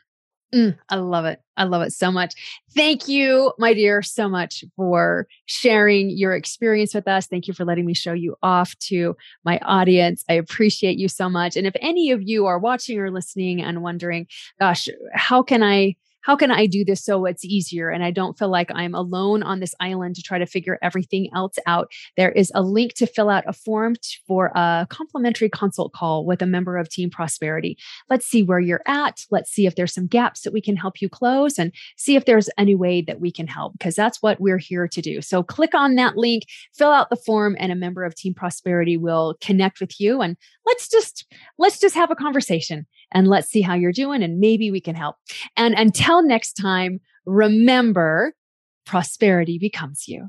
Mm, 0.54 0.78
I 0.88 0.96
love 0.96 1.24
it. 1.24 1.40
I 1.56 1.64
love 1.64 1.82
it 1.82 1.92
so 1.92 2.12
much. 2.12 2.34
Thank 2.76 3.08
you, 3.08 3.52
my 3.58 3.74
dear, 3.74 4.02
so 4.02 4.28
much 4.28 4.62
for 4.76 5.26
sharing 5.46 6.10
your 6.10 6.32
experience 6.32 6.94
with 6.94 7.08
us. 7.08 7.26
Thank 7.26 7.48
you 7.48 7.54
for 7.54 7.64
letting 7.64 7.86
me 7.86 7.94
show 7.94 8.12
you 8.12 8.36
off 8.40 8.76
to 8.80 9.16
my 9.44 9.58
audience. 9.62 10.24
I 10.28 10.34
appreciate 10.34 10.96
you 10.96 11.08
so 11.08 11.28
much. 11.28 11.56
And 11.56 11.66
if 11.66 11.74
any 11.80 12.12
of 12.12 12.22
you 12.22 12.46
are 12.46 12.60
watching 12.60 13.00
or 13.00 13.10
listening 13.10 13.62
and 13.62 13.82
wondering, 13.82 14.28
gosh, 14.60 14.88
how 15.12 15.42
can 15.42 15.64
I 15.64 15.96
how 16.24 16.36
can 16.36 16.50
I 16.50 16.66
do 16.66 16.84
this 16.84 17.04
so 17.04 17.26
it's 17.26 17.44
easier 17.44 17.90
and 17.90 18.02
I 18.02 18.10
don't 18.10 18.38
feel 18.38 18.48
like 18.48 18.70
I'm 18.74 18.94
alone 18.94 19.42
on 19.42 19.60
this 19.60 19.74
island 19.78 20.16
to 20.16 20.22
try 20.22 20.38
to 20.38 20.46
figure 20.46 20.78
everything 20.82 21.28
else 21.34 21.56
out? 21.66 21.92
There 22.16 22.32
is 22.32 22.50
a 22.54 22.62
link 22.62 22.94
to 22.94 23.06
fill 23.06 23.28
out 23.28 23.44
a 23.46 23.52
form 23.52 23.94
for 24.26 24.46
a 24.54 24.86
complimentary 24.88 25.50
consult 25.50 25.92
call 25.92 26.24
with 26.24 26.40
a 26.40 26.46
member 26.46 26.78
of 26.78 26.88
Team 26.88 27.10
Prosperity. 27.10 27.76
Let's 28.08 28.26
see 28.26 28.42
where 28.42 28.58
you're 28.58 28.82
at. 28.86 29.24
Let's 29.30 29.50
see 29.50 29.66
if 29.66 29.76
there's 29.76 29.92
some 29.92 30.06
gaps 30.06 30.40
that 30.42 30.52
we 30.52 30.62
can 30.62 30.76
help 30.76 31.02
you 31.02 31.10
close 31.10 31.58
and 31.58 31.72
see 31.96 32.16
if 32.16 32.24
there's 32.24 32.48
any 32.56 32.74
way 32.74 33.02
that 33.02 33.20
we 33.20 33.30
can 33.30 33.46
help 33.46 33.74
because 33.74 33.94
that's 33.94 34.22
what 34.22 34.40
we're 34.40 34.58
here 34.58 34.88
to 34.88 35.02
do. 35.02 35.20
So 35.20 35.42
click 35.42 35.74
on 35.74 35.94
that 35.96 36.16
link, 36.16 36.44
fill 36.72 36.90
out 36.90 37.10
the 37.10 37.16
form 37.16 37.54
and 37.58 37.70
a 37.70 37.76
member 37.76 38.02
of 38.02 38.14
Team 38.14 38.32
Prosperity 38.32 38.96
will 38.96 39.36
connect 39.42 39.78
with 39.78 40.00
you 40.00 40.22
and 40.22 40.38
let's 40.66 40.88
just 40.88 41.26
let's 41.58 41.78
just 41.78 41.94
have 41.94 42.10
a 42.10 42.16
conversation 42.16 42.86
and 43.14 43.28
let's 43.28 43.48
see 43.48 43.62
how 43.62 43.74
you're 43.74 43.92
doing 43.92 44.22
and 44.22 44.40
maybe 44.40 44.70
we 44.70 44.80
can 44.80 44.94
help. 44.94 45.16
And 45.56 45.74
until 45.74 46.22
next 46.22 46.54
time, 46.54 47.00
remember 47.24 48.34
prosperity 48.84 49.58
becomes 49.58 50.08
you. 50.08 50.28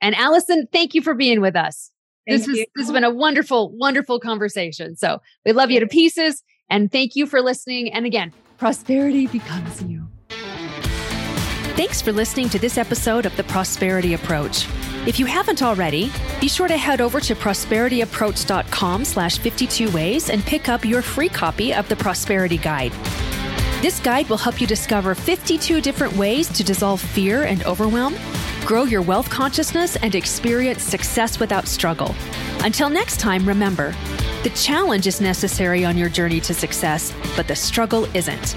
And 0.00 0.14
Allison, 0.14 0.68
thank 0.72 0.94
you 0.94 1.00
for 1.00 1.14
being 1.14 1.40
with 1.40 1.56
us. 1.56 1.90
Thank 2.28 2.40
this, 2.40 2.48
is, 2.48 2.66
this 2.76 2.86
has 2.86 2.92
been 2.92 3.04
a 3.04 3.10
wonderful, 3.10 3.74
wonderful 3.76 4.18
conversation. 4.18 4.96
So 4.96 5.20
we 5.46 5.52
love 5.52 5.70
you 5.70 5.80
to 5.80 5.86
pieces. 5.86 6.42
And 6.68 6.90
thank 6.90 7.16
you 7.16 7.26
for 7.26 7.40
listening. 7.40 7.92
And 7.92 8.04
again, 8.06 8.32
prosperity 8.58 9.26
becomes 9.26 9.82
you. 9.82 9.93
Thanks 11.76 12.00
for 12.00 12.12
listening 12.12 12.48
to 12.50 12.58
this 12.60 12.78
episode 12.78 13.26
of 13.26 13.36
The 13.36 13.42
Prosperity 13.42 14.14
Approach. 14.14 14.68
If 15.08 15.18
you 15.18 15.26
haven't 15.26 15.60
already, 15.60 16.12
be 16.40 16.46
sure 16.46 16.68
to 16.68 16.76
head 16.76 17.00
over 17.00 17.18
to 17.18 17.34
prosperityapproach.com 17.34 19.04
slash 19.04 19.38
52 19.38 19.90
ways 19.90 20.30
and 20.30 20.44
pick 20.44 20.68
up 20.68 20.84
your 20.84 21.02
free 21.02 21.28
copy 21.28 21.74
of 21.74 21.88
the 21.88 21.96
Prosperity 21.96 22.58
Guide. 22.58 22.92
This 23.82 23.98
guide 23.98 24.28
will 24.28 24.36
help 24.36 24.60
you 24.60 24.68
discover 24.68 25.16
52 25.16 25.80
different 25.80 26.16
ways 26.16 26.46
to 26.50 26.62
dissolve 26.62 27.00
fear 27.00 27.42
and 27.42 27.64
overwhelm, 27.64 28.14
grow 28.64 28.84
your 28.84 29.02
wealth 29.02 29.28
consciousness, 29.28 29.96
and 29.96 30.14
experience 30.14 30.80
success 30.80 31.40
without 31.40 31.66
struggle. 31.66 32.14
Until 32.60 32.88
next 32.88 33.18
time, 33.18 33.44
remember, 33.44 33.96
the 34.44 34.50
challenge 34.50 35.08
is 35.08 35.20
necessary 35.20 35.84
on 35.84 35.98
your 35.98 36.08
journey 36.08 36.38
to 36.42 36.54
success, 36.54 37.12
but 37.34 37.48
the 37.48 37.56
struggle 37.56 38.04
isn't. 38.14 38.54